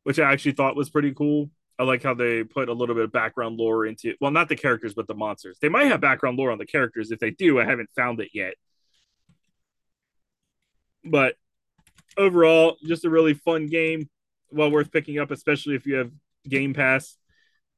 which 0.04 0.20
I 0.20 0.32
actually 0.32 0.54
thought 0.54 0.76
was 0.76 0.90
pretty 0.90 1.14
cool. 1.14 1.50
I 1.80 1.84
like 1.84 2.02
how 2.02 2.14
they 2.14 2.44
put 2.44 2.70
a 2.70 2.74
little 2.74 2.96
bit 2.96 3.04
of 3.04 3.12
background 3.12 3.58
lore 3.58 3.86
into 3.86 4.16
well, 4.20 4.32
not 4.32 4.50
the 4.50 4.56
characters, 4.56 4.94
but 4.96 5.08
the 5.08 5.14
monsters. 5.14 5.58
They 5.62 5.70
might 5.70 5.88
have 5.88 6.02
background 6.02 6.38
lore 6.38 6.52
on 6.52 6.58
the 6.58 6.66
characters. 6.66 7.12
If 7.12 7.20
they 7.20 7.32
do, 7.32 7.60
I 7.60 7.66
haven't 7.66 7.90
found 7.96 8.20
it 8.20 8.30
yet. 8.34 8.56
But 11.04 11.36
overall, 12.18 12.78
just 12.84 13.06
a 13.06 13.10
really 13.10 13.34
fun 13.34 13.68
game. 13.68 14.10
Well 14.50 14.72
worth 14.72 14.92
picking 14.92 15.20
up, 15.20 15.30
especially 15.32 15.76
if 15.76 15.86
you 15.86 15.96
have 15.96 16.12
Game 16.48 16.74
Pass. 16.74 17.18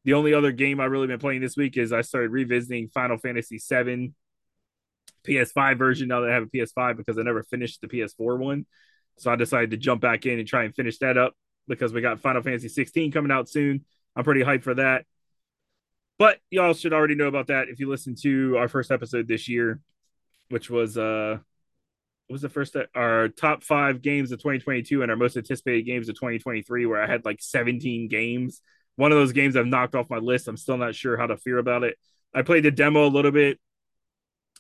The 0.05 0.13
only 0.13 0.33
other 0.33 0.51
game 0.51 0.79
I've 0.79 0.91
really 0.91 1.07
been 1.07 1.19
playing 1.19 1.41
this 1.41 1.57
week 1.57 1.75
is 1.77 1.91
I 1.91 2.01
started 2.01 2.31
revisiting 2.31 2.89
Final 2.93 3.17
Fantasy 3.17 3.57
VII 3.57 4.13
PS5 5.27 5.77
version 5.77 6.07
now 6.07 6.21
that 6.21 6.29
I 6.29 6.33
have 6.33 6.43
a 6.43 6.47
PS5 6.47 6.95
because 6.95 7.17
I 7.17 7.23
never 7.23 7.43
finished 7.43 7.81
the 7.81 7.87
PS4 7.87 8.37
one. 8.37 8.65
So 9.17 9.29
I 9.29 9.35
decided 9.35 9.71
to 9.71 9.77
jump 9.77 9.99
back 9.99 10.25
in 10.25 10.39
and 10.39 10.47
try 10.47 10.63
and 10.63 10.73
finish 10.73 10.99
that 10.99 11.17
up 11.17 11.33
because 11.69 11.93
we 11.93 12.01
got 12.01 12.19
Final 12.19 12.41
Fantasy 12.41 12.67
16 12.67 13.11
coming 13.11 13.31
out 13.31 13.47
soon. 13.47 13.85
I'm 14.15 14.25
pretty 14.25 14.41
hyped 14.41 14.63
for 14.63 14.73
that. 14.73 15.05
But 16.17 16.39
y'all 16.51 16.73
should 16.73 16.91
already 16.91 17.15
know 17.15 17.27
about 17.27 17.47
that 17.47 17.69
if 17.69 17.79
you 17.79 17.87
listen 17.89 18.15
to 18.23 18.57
our 18.57 18.67
first 18.67 18.91
episode 18.91 19.27
this 19.27 19.47
year, 19.47 19.79
which 20.49 20.69
was 20.69 20.97
uh 20.97 21.37
was 22.29 22.41
the 22.41 22.49
first 22.49 22.75
our 22.93 23.29
top 23.29 23.63
five 23.63 24.01
games 24.01 24.31
of 24.31 24.39
2022 24.39 25.01
and 25.01 25.09
our 25.09 25.17
most 25.17 25.37
anticipated 25.37 25.83
games 25.83 26.09
of 26.09 26.15
2023, 26.15 26.85
where 26.85 27.01
I 27.01 27.07
had 27.07 27.23
like 27.23 27.41
17 27.41 28.09
games. 28.09 28.61
One 28.97 29.13
of 29.13 29.17
those 29.17 29.31
games 29.31 29.55
I've 29.55 29.65
knocked 29.65 29.95
off 29.95 30.09
my 30.09 30.17
list. 30.17 30.49
I'm 30.49 30.57
still 30.57 30.77
not 30.77 30.93
sure 30.93 31.15
how 31.15 31.27
to 31.27 31.37
feel 31.37 31.57
about 31.57 31.83
it. 31.83 31.97
I 32.33 32.41
played 32.41 32.65
the 32.65 32.71
demo 32.71 33.07
a 33.07 33.09
little 33.09 33.31
bit 33.31 33.59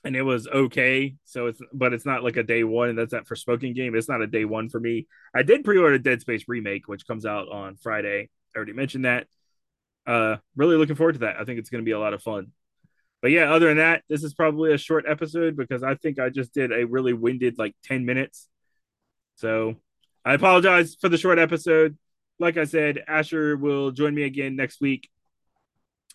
and 0.03 0.15
it 0.15 0.21
was 0.21 0.47
okay. 0.47 1.15
So 1.25 1.47
it's 1.47 1.61
but 1.73 1.93
it's 1.93 2.05
not 2.05 2.23
like 2.23 2.37
a 2.37 2.43
day 2.43 2.63
one. 2.63 2.89
And 2.89 2.97
that's 2.97 3.11
that 3.11 3.27
for 3.27 3.35
smoking 3.35 3.73
game. 3.73 3.95
It's 3.95 4.09
not 4.09 4.21
a 4.21 4.27
day 4.27 4.45
one 4.45 4.69
for 4.69 4.79
me. 4.79 5.07
I 5.35 5.43
did 5.43 5.63
pre-order 5.63 5.97
Dead 5.97 6.21
Space 6.21 6.45
remake, 6.47 6.87
which 6.87 7.07
comes 7.07 7.25
out 7.25 7.49
on 7.49 7.75
Friday. 7.77 8.29
I 8.53 8.57
already 8.57 8.73
mentioned 8.73 9.05
that. 9.05 9.27
Uh, 10.07 10.37
really 10.55 10.77
looking 10.77 10.95
forward 10.95 11.13
to 11.13 11.19
that. 11.19 11.35
I 11.39 11.43
think 11.43 11.59
it's 11.59 11.69
going 11.69 11.83
to 11.83 11.85
be 11.85 11.91
a 11.91 11.99
lot 11.99 12.13
of 12.13 12.23
fun. 12.23 12.51
But 13.21 13.31
yeah, 13.31 13.53
other 13.53 13.67
than 13.67 13.77
that, 13.77 14.03
this 14.09 14.23
is 14.23 14.33
probably 14.33 14.73
a 14.73 14.77
short 14.77 15.05
episode 15.07 15.57
because 15.57 15.83
I 15.83 15.95
think 15.95 16.19
I 16.19 16.29
just 16.29 16.53
did 16.53 16.71
a 16.71 16.85
really 16.85 17.13
winded 17.13 17.57
like 17.57 17.75
10 17.83 18.05
minutes. 18.05 18.47
So 19.35 19.75
I 20.23 20.33
apologize 20.33 20.95
for 20.99 21.09
the 21.09 21.17
short 21.17 21.37
episode. 21.37 21.97
Like 22.39 22.57
I 22.57 22.63
said, 22.63 23.03
Asher 23.07 23.57
will 23.57 23.91
join 23.91 24.15
me 24.15 24.23
again 24.23 24.55
next 24.55 24.79
week 24.79 25.09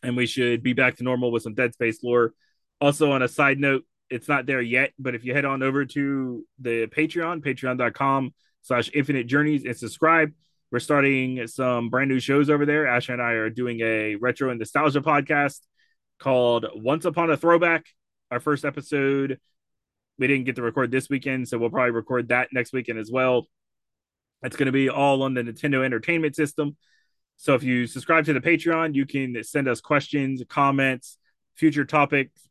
and 0.04 0.16
we 0.16 0.26
should 0.26 0.62
be 0.62 0.74
back 0.74 0.96
to 0.96 1.04
normal 1.04 1.32
with 1.32 1.42
some 1.42 1.54
Dead 1.54 1.72
Space 1.72 2.02
lore. 2.02 2.35
Also, 2.80 3.12
on 3.12 3.22
a 3.22 3.28
side 3.28 3.58
note, 3.58 3.84
it's 4.10 4.28
not 4.28 4.46
there 4.46 4.60
yet, 4.60 4.92
but 4.98 5.14
if 5.14 5.24
you 5.24 5.34
head 5.34 5.44
on 5.44 5.62
over 5.62 5.84
to 5.84 6.44
the 6.60 6.87
Patreon, 6.88 7.42
patreon.com 7.42 8.34
slash 8.62 8.90
infinite 8.92 9.26
journeys 9.26 9.64
and 9.64 9.76
subscribe, 9.76 10.32
we're 10.70 10.80
starting 10.80 11.46
some 11.46 11.88
brand 11.88 12.10
new 12.10 12.20
shows 12.20 12.50
over 12.50 12.66
there. 12.66 12.87
Asher 12.87 13.12
and 13.12 13.22
I 13.22 13.32
are 13.32 13.50
doing 13.50 13.80
a 13.80 14.16
retro 14.16 14.50
and 14.50 14.58
nostalgia 14.58 15.00
podcast 15.00 15.60
called 16.18 16.66
Once 16.74 17.04
Upon 17.04 17.30
a 17.30 17.37
Throwback. 17.37 17.87
Our 18.30 18.40
first 18.40 18.64
episode, 18.64 19.38
we 20.18 20.26
didn't 20.26 20.44
get 20.44 20.56
to 20.56 20.62
record 20.62 20.90
this 20.90 21.08
weekend, 21.08 21.48
so 21.48 21.58
we'll 21.58 21.70
probably 21.70 21.92
record 21.92 22.28
that 22.28 22.48
next 22.52 22.72
weekend 22.72 22.98
as 22.98 23.10
well. 23.10 23.46
It's 24.42 24.56
going 24.56 24.66
to 24.66 24.72
be 24.72 24.88
all 24.88 25.22
on 25.22 25.34
the 25.34 25.42
Nintendo 25.42 25.84
Entertainment 25.84 26.37
System. 26.37 26.76
So 27.37 27.54
if 27.54 27.62
you 27.62 27.87
subscribe 27.87 28.26
to 28.26 28.32
the 28.32 28.40
Patreon, 28.40 28.94
you 28.94 29.06
can 29.06 29.42
send 29.42 29.68
us 29.68 29.80
questions, 29.80 30.42
comments, 30.48 31.18
future 31.56 31.84
topics. 31.84 32.48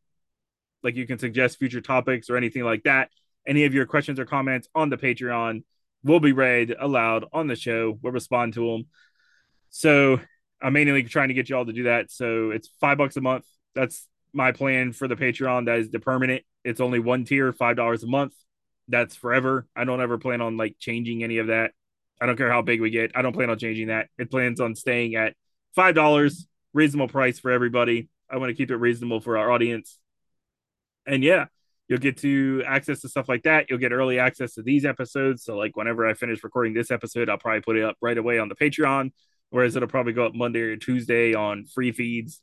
Like 0.83 0.95
you 0.95 1.07
can 1.07 1.19
suggest 1.19 1.59
future 1.59 1.81
topics 1.81 2.29
or 2.29 2.37
anything 2.37 2.63
like 2.63 2.83
that. 2.83 3.09
Any 3.47 3.65
of 3.65 3.73
your 3.73 3.85
questions 3.85 4.19
or 4.19 4.25
comments 4.25 4.67
on 4.75 4.89
the 4.89 4.97
Patreon 4.97 5.63
will 6.03 6.19
be 6.19 6.31
read 6.31 6.75
aloud 6.77 7.25
on 7.33 7.47
the 7.47 7.55
show. 7.55 7.97
We'll 8.01 8.13
respond 8.13 8.53
to 8.53 8.71
them. 8.71 8.85
So 9.69 10.19
I'm 10.61 10.73
mainly 10.73 11.03
trying 11.03 11.29
to 11.29 11.33
get 11.33 11.49
you 11.49 11.57
all 11.57 11.65
to 11.65 11.73
do 11.73 11.83
that. 11.83 12.11
So 12.11 12.51
it's 12.51 12.69
five 12.79 12.97
bucks 12.97 13.17
a 13.17 13.21
month. 13.21 13.45
That's 13.75 14.07
my 14.33 14.51
plan 14.51 14.93
for 14.93 15.07
the 15.07 15.15
Patreon. 15.15 15.65
That 15.65 15.79
is 15.79 15.89
the 15.89 15.99
permanent. 15.99 16.43
It's 16.63 16.79
only 16.81 16.99
one 16.99 17.25
tier, 17.25 17.51
five 17.51 17.75
dollars 17.75 18.03
a 18.03 18.07
month. 18.07 18.33
That's 18.87 19.15
forever. 19.15 19.67
I 19.75 19.85
don't 19.85 20.01
ever 20.01 20.17
plan 20.17 20.41
on 20.41 20.57
like 20.57 20.77
changing 20.79 21.23
any 21.23 21.37
of 21.37 21.47
that. 21.47 21.71
I 22.21 22.25
don't 22.25 22.37
care 22.37 22.51
how 22.51 22.61
big 22.61 22.81
we 22.81 22.89
get. 22.89 23.11
I 23.15 23.21
don't 23.21 23.33
plan 23.33 23.49
on 23.49 23.57
changing 23.59 23.87
that. 23.87 24.07
It 24.17 24.31
plans 24.31 24.59
on 24.59 24.75
staying 24.75 25.15
at 25.15 25.35
five 25.75 25.95
dollars, 25.95 26.47
reasonable 26.73 27.07
price 27.07 27.39
for 27.39 27.51
everybody. 27.51 28.09
I 28.29 28.37
want 28.37 28.49
to 28.49 28.55
keep 28.55 28.71
it 28.71 28.77
reasonable 28.77 29.19
for 29.19 29.37
our 29.37 29.51
audience. 29.51 29.99
And 31.05 31.23
yeah, 31.23 31.45
you'll 31.87 31.99
get 31.99 32.17
to 32.17 32.63
access 32.65 33.01
to 33.01 33.09
stuff 33.09 33.29
like 33.29 33.43
that. 33.43 33.67
You'll 33.69 33.79
get 33.79 33.91
early 33.91 34.19
access 34.19 34.53
to 34.55 34.61
these 34.61 34.85
episodes. 34.85 35.43
So 35.43 35.57
like 35.57 35.75
whenever 35.75 36.07
I 36.07 36.13
finish 36.13 36.43
recording 36.43 36.73
this 36.73 36.91
episode, 36.91 37.29
I'll 37.29 37.37
probably 37.37 37.61
put 37.61 37.77
it 37.77 37.83
up 37.83 37.97
right 38.01 38.17
away 38.17 38.39
on 38.39 38.49
the 38.49 38.55
Patreon, 38.55 39.11
whereas 39.49 39.75
it'll 39.75 39.89
probably 39.89 40.13
go 40.13 40.25
up 40.25 40.33
Monday 40.33 40.61
or 40.61 40.77
Tuesday 40.77 41.33
on 41.33 41.65
free 41.65 41.91
feeds. 41.91 42.41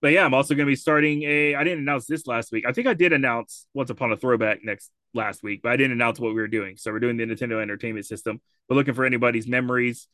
But 0.00 0.12
yeah, 0.12 0.24
I'm 0.24 0.34
also 0.34 0.54
going 0.54 0.66
to 0.66 0.70
be 0.70 0.76
starting 0.76 1.22
a. 1.24 1.56
I 1.56 1.64
didn't 1.64 1.80
announce 1.80 2.06
this 2.06 2.26
last 2.26 2.52
week. 2.52 2.64
I 2.66 2.72
think 2.72 2.86
I 2.86 2.94
did 2.94 3.12
announce 3.12 3.66
Once 3.74 3.90
Upon 3.90 4.12
a 4.12 4.16
Throwback 4.16 4.60
next 4.62 4.92
last 5.12 5.42
week, 5.42 5.60
but 5.62 5.72
I 5.72 5.76
didn't 5.76 5.92
announce 5.92 6.20
what 6.20 6.28
we 6.28 6.40
were 6.40 6.46
doing. 6.48 6.76
So 6.76 6.92
we're 6.92 7.00
doing 7.00 7.16
the 7.16 7.24
Nintendo 7.24 7.60
Entertainment 7.60 8.06
System. 8.06 8.40
We're 8.68 8.76
looking 8.76 8.94
for 8.94 9.04
anybody's 9.04 9.48
memories. 9.48 10.06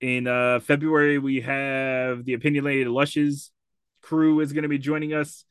In 0.00 0.26
uh, 0.26 0.60
February, 0.60 1.18
we 1.18 1.40
have 1.40 2.24
the 2.24 2.34
Opinionated 2.34 2.88
Lushes 2.88 3.50
crew 4.02 4.40
is 4.40 4.52
going 4.52 4.62
to 4.62 4.68
be 4.68 4.78
joining 4.78 5.12
us. 5.12 5.44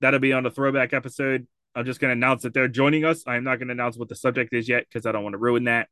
That'll 0.00 0.20
be 0.20 0.32
on 0.32 0.42
the 0.42 0.50
throwback 0.50 0.92
episode. 0.92 1.46
I'm 1.74 1.84
just 1.84 2.00
going 2.00 2.10
to 2.10 2.12
announce 2.12 2.42
that 2.42 2.54
they're 2.54 2.68
joining 2.68 3.04
us. 3.04 3.24
I'm 3.26 3.44
not 3.44 3.58
going 3.58 3.68
to 3.68 3.72
announce 3.72 3.96
what 3.96 4.08
the 4.08 4.16
subject 4.16 4.52
is 4.52 4.68
yet 4.68 4.86
because 4.88 5.06
I 5.06 5.12
don't 5.12 5.22
want 5.22 5.34
to 5.34 5.38
ruin 5.38 5.64
that. 5.64 5.88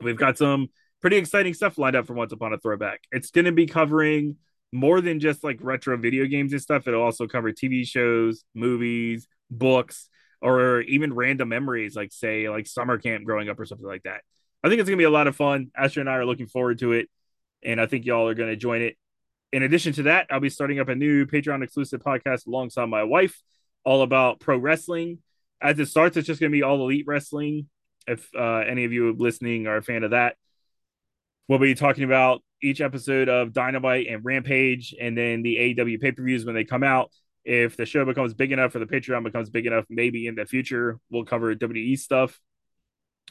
We've 0.00 0.16
got 0.16 0.36
some 0.36 0.68
pretty 1.00 1.16
exciting 1.16 1.54
stuff 1.54 1.78
lined 1.78 1.96
up 1.96 2.06
for 2.06 2.14
Once 2.14 2.32
Upon 2.32 2.52
a 2.52 2.58
Throwback. 2.58 3.02
It's 3.12 3.30
going 3.30 3.44
to 3.44 3.52
be 3.52 3.66
covering 3.66 4.36
more 4.72 5.00
than 5.00 5.20
just 5.20 5.44
like 5.44 5.58
retro 5.60 5.96
video 5.96 6.26
games 6.26 6.52
and 6.52 6.60
stuff. 6.60 6.88
It'll 6.88 7.02
also 7.02 7.26
cover 7.26 7.52
TV 7.52 7.86
shows, 7.86 8.44
movies, 8.54 9.28
books, 9.50 10.08
or 10.40 10.80
even 10.82 11.14
random 11.14 11.48
memories, 11.48 11.96
like 11.96 12.12
say 12.12 12.48
like 12.48 12.66
summer 12.66 12.98
camp 12.98 13.24
growing 13.24 13.48
up 13.48 13.58
or 13.58 13.64
something 13.64 13.86
like 13.86 14.02
that. 14.02 14.22
I 14.62 14.68
think 14.68 14.80
it's 14.80 14.88
gonna 14.88 14.98
be 14.98 15.04
a 15.04 15.10
lot 15.10 15.26
of 15.26 15.36
fun. 15.36 15.70
Asher 15.76 16.00
and 16.00 16.10
I 16.10 16.14
are 16.14 16.26
looking 16.26 16.46
forward 16.48 16.80
to 16.80 16.92
it, 16.92 17.08
and 17.62 17.80
I 17.80 17.86
think 17.86 18.04
y'all 18.04 18.28
are 18.28 18.34
gonna 18.34 18.56
join 18.56 18.82
it. 18.82 18.96
In 19.54 19.62
addition 19.62 19.92
to 19.92 20.02
that, 20.02 20.26
I'll 20.30 20.40
be 20.40 20.50
starting 20.50 20.80
up 20.80 20.88
a 20.88 20.96
new 20.96 21.26
Patreon 21.26 21.62
exclusive 21.62 22.00
podcast 22.00 22.48
alongside 22.48 22.86
my 22.86 23.04
wife, 23.04 23.40
all 23.84 24.02
about 24.02 24.40
pro 24.40 24.58
wrestling. 24.58 25.18
As 25.62 25.78
it 25.78 25.86
starts, 25.86 26.16
it's 26.16 26.26
just 26.26 26.40
gonna 26.40 26.50
be 26.50 26.64
all 26.64 26.82
elite 26.82 27.04
wrestling. 27.06 27.68
If 28.08 28.28
uh, 28.36 28.64
any 28.66 28.84
of 28.84 28.92
you 28.92 29.14
listening 29.16 29.68
are 29.68 29.76
a 29.76 29.82
fan 29.82 30.02
of 30.02 30.10
that, 30.10 30.34
we'll 31.46 31.60
be 31.60 31.76
talking 31.76 32.02
about 32.02 32.42
each 32.64 32.80
episode 32.80 33.28
of 33.28 33.52
Dynamite 33.52 34.08
and 34.08 34.24
Rampage, 34.24 34.92
and 35.00 35.16
then 35.16 35.42
the 35.42 35.54
AEW 35.76 36.00
pay 36.00 36.10
per 36.10 36.24
views 36.24 36.44
when 36.44 36.56
they 36.56 36.64
come 36.64 36.82
out. 36.82 37.12
If 37.44 37.76
the 37.76 37.86
show 37.86 38.04
becomes 38.04 38.34
big 38.34 38.50
enough, 38.50 38.74
or 38.74 38.80
the 38.80 38.86
Patreon 38.86 39.22
becomes 39.22 39.50
big 39.50 39.66
enough, 39.66 39.84
maybe 39.88 40.26
in 40.26 40.34
the 40.34 40.46
future 40.46 40.98
we'll 41.10 41.26
cover 41.26 41.54
WWE 41.54 41.96
stuff, 41.96 42.40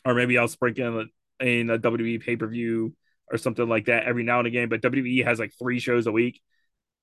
or 0.05 0.13
maybe 0.13 0.37
I'll 0.37 0.47
sprinkle 0.47 1.03
in 1.41 1.69
a 1.69 1.77
WWE 1.77 2.23
pay 2.23 2.37
per 2.37 2.47
view 2.47 2.95
or 3.31 3.37
something 3.37 3.67
like 3.67 3.85
that 3.85 4.05
every 4.05 4.23
now 4.23 4.39
and 4.39 4.47
again. 4.47 4.69
But 4.69 4.81
WWE 4.81 5.25
has 5.25 5.39
like 5.39 5.53
three 5.57 5.79
shows 5.79 6.07
a 6.07 6.11
week, 6.11 6.41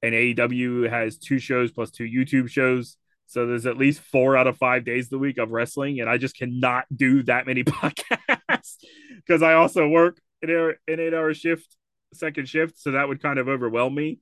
and 0.02 0.14
AEW 0.14 0.88
has 0.88 1.18
two 1.18 1.38
shows 1.38 1.70
plus 1.70 1.90
two 1.90 2.04
YouTube 2.04 2.48
shows. 2.48 2.96
So 3.26 3.46
there's 3.46 3.66
at 3.66 3.76
least 3.76 4.00
four 4.00 4.36
out 4.36 4.48
of 4.48 4.56
five 4.56 4.84
days 4.84 5.06
of 5.06 5.10
the 5.10 5.18
week 5.18 5.38
of 5.38 5.50
wrestling, 5.50 6.00
and 6.00 6.10
I 6.10 6.18
just 6.18 6.36
cannot 6.36 6.84
do 6.94 7.22
that 7.24 7.46
many 7.46 7.62
podcasts 7.64 8.76
because 9.16 9.42
I 9.42 9.54
also 9.54 9.86
work 9.86 10.20
an, 10.42 10.74
an 10.88 11.00
eight 11.00 11.14
hour 11.14 11.32
shift, 11.34 11.76
second 12.12 12.48
shift. 12.48 12.78
So 12.78 12.92
that 12.92 13.08
would 13.08 13.22
kind 13.22 13.38
of 13.38 13.48
overwhelm 13.48 13.94
me. 13.94 14.18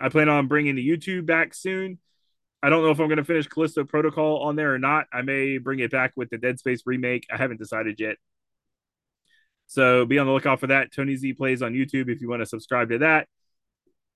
I 0.00 0.08
plan 0.08 0.28
on 0.28 0.48
bringing 0.48 0.74
the 0.74 0.86
YouTube 0.86 1.26
back 1.26 1.54
soon. 1.54 1.98
I 2.62 2.70
don't 2.70 2.82
know 2.82 2.90
if 2.90 2.98
I'm 2.98 3.08
going 3.08 3.18
to 3.18 3.24
finish 3.24 3.46
Callisto 3.46 3.84
Protocol 3.84 4.42
on 4.42 4.56
there 4.56 4.74
or 4.74 4.78
not. 4.78 5.06
I 5.12 5.22
may 5.22 5.58
bring 5.58 5.80
it 5.80 5.90
back 5.90 6.12
with 6.16 6.30
the 6.30 6.38
Dead 6.38 6.58
Space 6.58 6.82
remake. 6.86 7.26
I 7.30 7.36
haven't 7.36 7.58
decided 7.58 8.00
yet. 8.00 8.16
So 9.66 10.04
be 10.04 10.18
on 10.18 10.26
the 10.26 10.32
lookout 10.32 10.60
for 10.60 10.68
that. 10.68 10.92
Tony 10.92 11.16
Z 11.16 11.32
plays 11.34 11.62
on 11.62 11.72
YouTube 11.72 12.08
if 12.08 12.20
you 12.20 12.28
want 12.28 12.42
to 12.42 12.46
subscribe 12.46 12.90
to 12.90 12.98
that. 12.98 13.28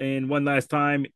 And 0.00 0.28
one 0.28 0.44
last 0.44 0.70
time, 0.70 1.06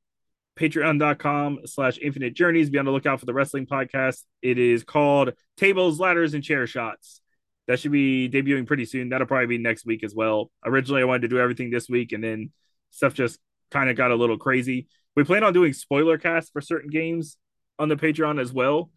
patreon.com 0.58 1.60
slash 1.66 1.98
infinite 2.00 2.34
journeys. 2.34 2.70
Be 2.70 2.78
on 2.78 2.84
the 2.84 2.90
lookout 2.90 3.20
for 3.20 3.26
the 3.26 3.34
wrestling 3.34 3.66
podcast. 3.66 4.24
It 4.42 4.58
is 4.58 4.84
called 4.84 5.32
Tables, 5.56 6.00
Ladders, 6.00 6.34
and 6.34 6.42
Chair 6.42 6.66
Shots. 6.66 7.20
That 7.68 7.78
should 7.78 7.92
be 7.92 8.28
debuting 8.28 8.66
pretty 8.66 8.84
soon. 8.84 9.08
That'll 9.08 9.26
probably 9.26 9.46
be 9.46 9.58
next 9.58 9.86
week 9.86 10.02
as 10.02 10.14
well. 10.14 10.50
Originally, 10.64 11.02
I 11.02 11.04
wanted 11.04 11.22
to 11.22 11.28
do 11.28 11.38
everything 11.38 11.70
this 11.70 11.88
week, 11.88 12.12
and 12.12 12.22
then 12.22 12.50
stuff 12.90 13.14
just 13.14 13.38
kind 13.70 13.88
of 13.88 13.96
got 13.96 14.10
a 14.10 14.16
little 14.16 14.36
crazy. 14.36 14.88
We 15.14 15.24
plan 15.24 15.44
on 15.44 15.52
doing 15.52 15.72
spoiler 15.72 16.18
casts 16.18 16.50
for 16.50 16.60
certain 16.60 16.90
games 16.90 17.36
on 17.78 17.88
the 17.88 17.96
Patreon 17.96 18.40
as 18.40 18.52
well. 18.52 18.90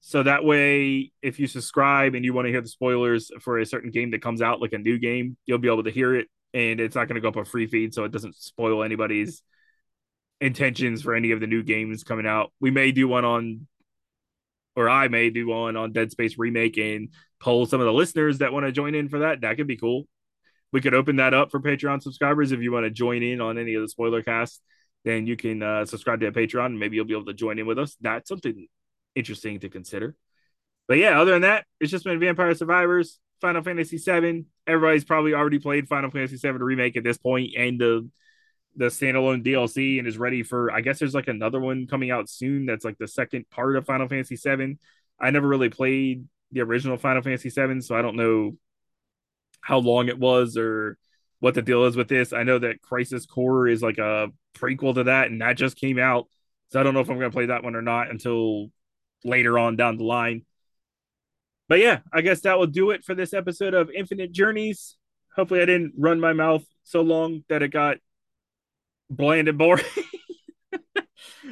So 0.00 0.22
that 0.22 0.44
way, 0.44 1.12
if 1.22 1.38
you 1.38 1.46
subscribe 1.46 2.14
and 2.14 2.24
you 2.24 2.32
want 2.32 2.46
to 2.46 2.50
hear 2.50 2.62
the 2.62 2.68
spoilers 2.68 3.30
for 3.40 3.58
a 3.58 3.66
certain 3.66 3.90
game 3.90 4.10
that 4.12 4.22
comes 4.22 4.40
out, 4.40 4.60
like 4.60 4.72
a 4.72 4.78
new 4.78 4.98
game, 4.98 5.36
you'll 5.46 5.58
be 5.58 5.68
able 5.68 5.84
to 5.84 5.90
hear 5.90 6.14
it. 6.14 6.28
And 6.54 6.80
it's 6.80 6.96
not 6.96 7.06
going 7.06 7.16
to 7.16 7.20
go 7.20 7.28
up 7.28 7.36
a 7.36 7.44
free 7.44 7.66
feed, 7.66 7.94
so 7.94 8.04
it 8.04 8.10
doesn't 8.10 8.34
spoil 8.34 8.82
anybody's 8.82 9.42
intentions 10.40 11.02
for 11.02 11.14
any 11.14 11.32
of 11.32 11.40
the 11.40 11.46
new 11.46 11.62
games 11.62 12.02
coming 12.02 12.26
out. 12.26 12.50
We 12.60 12.70
may 12.70 12.92
do 12.92 13.06
one 13.06 13.24
on, 13.24 13.66
or 14.74 14.88
I 14.88 15.08
may 15.08 15.30
do 15.30 15.46
one 15.46 15.76
on 15.76 15.92
Dead 15.92 16.10
Space 16.10 16.38
Remake 16.38 16.78
and 16.78 17.10
poll 17.38 17.66
some 17.66 17.80
of 17.80 17.86
the 17.86 17.92
listeners 17.92 18.38
that 18.38 18.52
want 18.52 18.66
to 18.66 18.72
join 18.72 18.94
in 18.94 19.08
for 19.08 19.20
that. 19.20 19.42
That 19.42 19.58
could 19.58 19.66
be 19.66 19.76
cool. 19.76 20.08
We 20.72 20.80
could 20.80 20.94
open 20.94 21.16
that 21.16 21.34
up 21.34 21.50
for 21.50 21.60
Patreon 21.60 22.02
subscribers 22.02 22.52
if 22.52 22.60
you 22.60 22.72
want 22.72 22.84
to 22.84 22.90
join 22.90 23.22
in 23.22 23.40
on 23.40 23.58
any 23.58 23.74
of 23.74 23.82
the 23.82 23.88
spoiler 23.88 24.22
casts. 24.22 24.60
Then 25.04 25.26
you 25.26 25.36
can 25.36 25.62
uh, 25.62 25.84
subscribe 25.84 26.20
to 26.20 26.32
Patreon, 26.32 26.66
and 26.66 26.80
maybe 26.80 26.96
you'll 26.96 27.04
be 27.04 27.14
able 27.14 27.26
to 27.26 27.34
join 27.34 27.58
in 27.58 27.66
with 27.66 27.78
us. 27.78 27.96
That's 28.00 28.28
something 28.28 28.66
interesting 29.14 29.60
to 29.60 29.68
consider. 29.68 30.14
But 30.88 30.98
yeah, 30.98 31.20
other 31.20 31.32
than 31.32 31.42
that, 31.42 31.66
it's 31.78 31.90
just 31.90 32.04
been 32.04 32.18
Vampire 32.18 32.54
Survivors, 32.54 33.18
Final 33.40 33.62
Fantasy 33.62 33.96
VII. 33.96 34.44
Everybody's 34.66 35.04
probably 35.04 35.34
already 35.34 35.58
played 35.58 35.88
Final 35.88 36.10
Fantasy 36.10 36.36
VII 36.36 36.58
remake 36.58 36.96
at 36.96 37.04
this 37.04 37.18
point, 37.18 37.52
and 37.56 37.80
the 37.80 38.08
the 38.76 38.86
standalone 38.86 39.44
DLC, 39.44 39.98
and 39.98 40.06
is 40.06 40.18
ready 40.18 40.42
for. 40.42 40.72
I 40.72 40.80
guess 40.80 40.98
there's 40.98 41.14
like 41.14 41.28
another 41.28 41.60
one 41.60 41.86
coming 41.86 42.10
out 42.10 42.28
soon. 42.28 42.66
That's 42.66 42.84
like 42.84 42.98
the 42.98 43.08
second 43.08 43.48
part 43.50 43.76
of 43.76 43.86
Final 43.86 44.08
Fantasy 44.08 44.36
VII. 44.36 44.78
I 45.20 45.30
never 45.30 45.46
really 45.46 45.68
played 45.68 46.26
the 46.52 46.62
original 46.62 46.96
Final 46.96 47.22
Fantasy 47.22 47.50
VII, 47.50 47.80
so 47.80 47.94
I 47.94 48.02
don't 48.02 48.16
know 48.16 48.56
how 49.60 49.78
long 49.78 50.08
it 50.08 50.18
was 50.18 50.56
or 50.56 50.98
what 51.40 51.54
the 51.54 51.62
deal 51.62 51.84
is 51.84 51.96
with 51.96 52.08
this. 52.08 52.32
I 52.32 52.42
know 52.42 52.58
that 52.58 52.82
Crisis 52.82 53.26
Core 53.26 53.68
is 53.68 53.82
like 53.82 53.98
a 53.98 54.28
prequel 54.56 54.94
to 54.94 55.04
that, 55.04 55.30
and 55.30 55.40
that 55.40 55.56
just 55.56 55.76
came 55.76 55.98
out. 55.98 56.26
So 56.70 56.80
I 56.80 56.82
don't 56.82 56.94
know 56.94 57.00
if 57.00 57.10
I'm 57.10 57.18
going 57.18 57.30
to 57.30 57.34
play 57.34 57.46
that 57.46 57.64
one 57.64 57.74
or 57.74 57.82
not 57.82 58.10
until 58.10 58.70
later 59.24 59.58
on 59.58 59.76
down 59.76 59.96
the 59.96 60.04
line. 60.04 60.44
But 61.68 61.78
yeah, 61.78 62.00
I 62.12 62.20
guess 62.20 62.40
that 62.40 62.58
will 62.58 62.66
do 62.66 62.90
it 62.90 63.04
for 63.04 63.14
this 63.14 63.32
episode 63.32 63.74
of 63.74 63.90
Infinite 63.90 64.32
Journeys. 64.32 64.96
Hopefully, 65.36 65.62
I 65.62 65.66
didn't 65.66 65.94
run 65.96 66.18
my 66.18 66.32
mouth 66.32 66.64
so 66.82 67.02
long 67.02 67.44
that 67.48 67.62
it 67.62 67.68
got 67.68 67.98
bland 69.08 69.48
and 69.48 69.56
boring. 69.56 69.84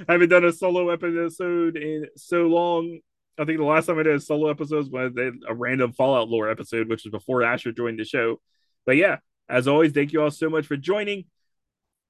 I 0.08 0.12
haven't 0.12 0.28
done 0.28 0.44
a 0.44 0.52
solo 0.52 0.90
episode 0.90 1.76
in 1.76 2.06
so 2.16 2.46
long. 2.46 3.00
I 3.38 3.44
think 3.44 3.58
the 3.58 3.64
last 3.64 3.86
time 3.86 3.98
I 3.98 4.02
did 4.02 4.16
a 4.16 4.20
solo 4.20 4.50
episode 4.50 4.90
was 4.90 5.12
a 5.16 5.54
random 5.54 5.92
Fallout 5.92 6.28
lore 6.28 6.50
episode, 6.50 6.88
which 6.88 7.04
was 7.04 7.12
before 7.12 7.42
Asher 7.42 7.72
joined 7.72 7.98
the 7.98 8.04
show. 8.04 8.40
But 8.86 8.96
yeah, 8.96 9.18
as 9.48 9.68
always, 9.68 9.92
thank 9.92 10.12
you 10.12 10.22
all 10.22 10.30
so 10.30 10.50
much 10.50 10.66
for 10.66 10.76
joining. 10.76 11.26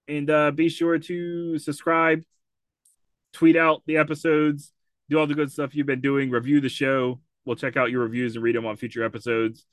And 0.06 0.30
uh, 0.30 0.50
be 0.50 0.70
sure 0.70 0.98
to 0.98 1.58
subscribe, 1.58 2.22
tweet 3.34 3.56
out 3.56 3.82
the 3.86 3.98
episodes, 3.98 4.72
do 5.10 5.18
all 5.18 5.26
the 5.26 5.34
good 5.34 5.50
stuff 5.50 5.74
you've 5.74 5.86
been 5.86 6.00
doing, 6.00 6.30
review 6.30 6.60
the 6.60 6.68
show. 6.68 7.20
We'll 7.44 7.56
check 7.56 7.76
out 7.76 7.90
your 7.90 8.02
reviews 8.02 8.34
and 8.34 8.42
read 8.42 8.56
them 8.56 8.66
on 8.66 8.76
future 8.76 9.04
episodes. 9.04 9.64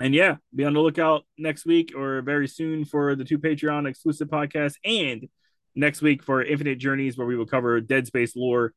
And 0.00 0.14
yeah, 0.14 0.36
be 0.54 0.64
on 0.64 0.74
the 0.74 0.80
lookout 0.80 1.24
next 1.38 1.66
week 1.66 1.92
or 1.96 2.22
very 2.22 2.48
soon 2.48 2.84
for 2.84 3.14
the 3.14 3.24
two 3.24 3.38
Patreon 3.38 3.88
exclusive 3.88 4.28
podcasts 4.28 4.76
and 4.84 5.28
next 5.74 6.02
week 6.02 6.22
for 6.22 6.42
Infinite 6.42 6.78
Journeys, 6.78 7.16
where 7.16 7.26
we 7.26 7.36
will 7.36 7.46
cover 7.46 7.80
Dead 7.80 8.06
Space 8.06 8.34
lore. 8.34 8.72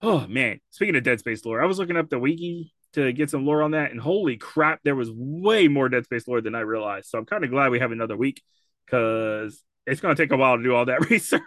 Oh 0.00 0.26
man, 0.26 0.60
speaking 0.70 0.96
of 0.96 1.02
Dead 1.02 1.18
Space 1.18 1.44
lore, 1.44 1.60
I 1.62 1.66
was 1.66 1.78
looking 1.78 1.96
up 1.96 2.08
the 2.08 2.18
wiki 2.18 2.72
to 2.92 3.12
get 3.12 3.30
some 3.30 3.44
lore 3.44 3.62
on 3.62 3.72
that, 3.72 3.90
and 3.90 4.00
holy 4.00 4.36
crap, 4.36 4.80
there 4.84 4.94
was 4.94 5.10
way 5.12 5.68
more 5.68 5.88
Dead 5.88 6.04
Space 6.04 6.26
lore 6.26 6.40
than 6.40 6.54
I 6.54 6.60
realized. 6.60 7.08
So 7.08 7.18
I'm 7.18 7.26
kind 7.26 7.44
of 7.44 7.50
glad 7.50 7.70
we 7.70 7.80
have 7.80 7.92
another 7.92 8.16
week 8.16 8.42
because 8.86 9.62
it's 9.86 10.00
going 10.00 10.14
to 10.14 10.22
take 10.22 10.32
a 10.32 10.36
while 10.36 10.56
to 10.56 10.62
do 10.62 10.74
all 10.74 10.86
that 10.86 11.10
research. 11.10 11.42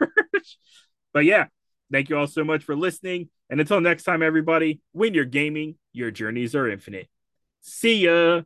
but 1.13 1.26
yeah, 1.26 1.48
Thank 1.91 2.10
you 2.10 2.17
all 2.17 2.27
so 2.27 2.43
much 2.43 2.63
for 2.63 2.75
listening. 2.75 3.30
And 3.49 3.60
until 3.60 3.82
next 3.82 4.04
time, 4.04 4.23
everybody, 4.23 4.80
when 4.93 5.13
you're 5.13 5.25
gaming, 5.25 5.75
your 5.93 6.12
journeys 6.12 6.56
are 6.56 6.69
infinite. 6.69 7.08
See 7.62 8.06
ya. 8.06 8.43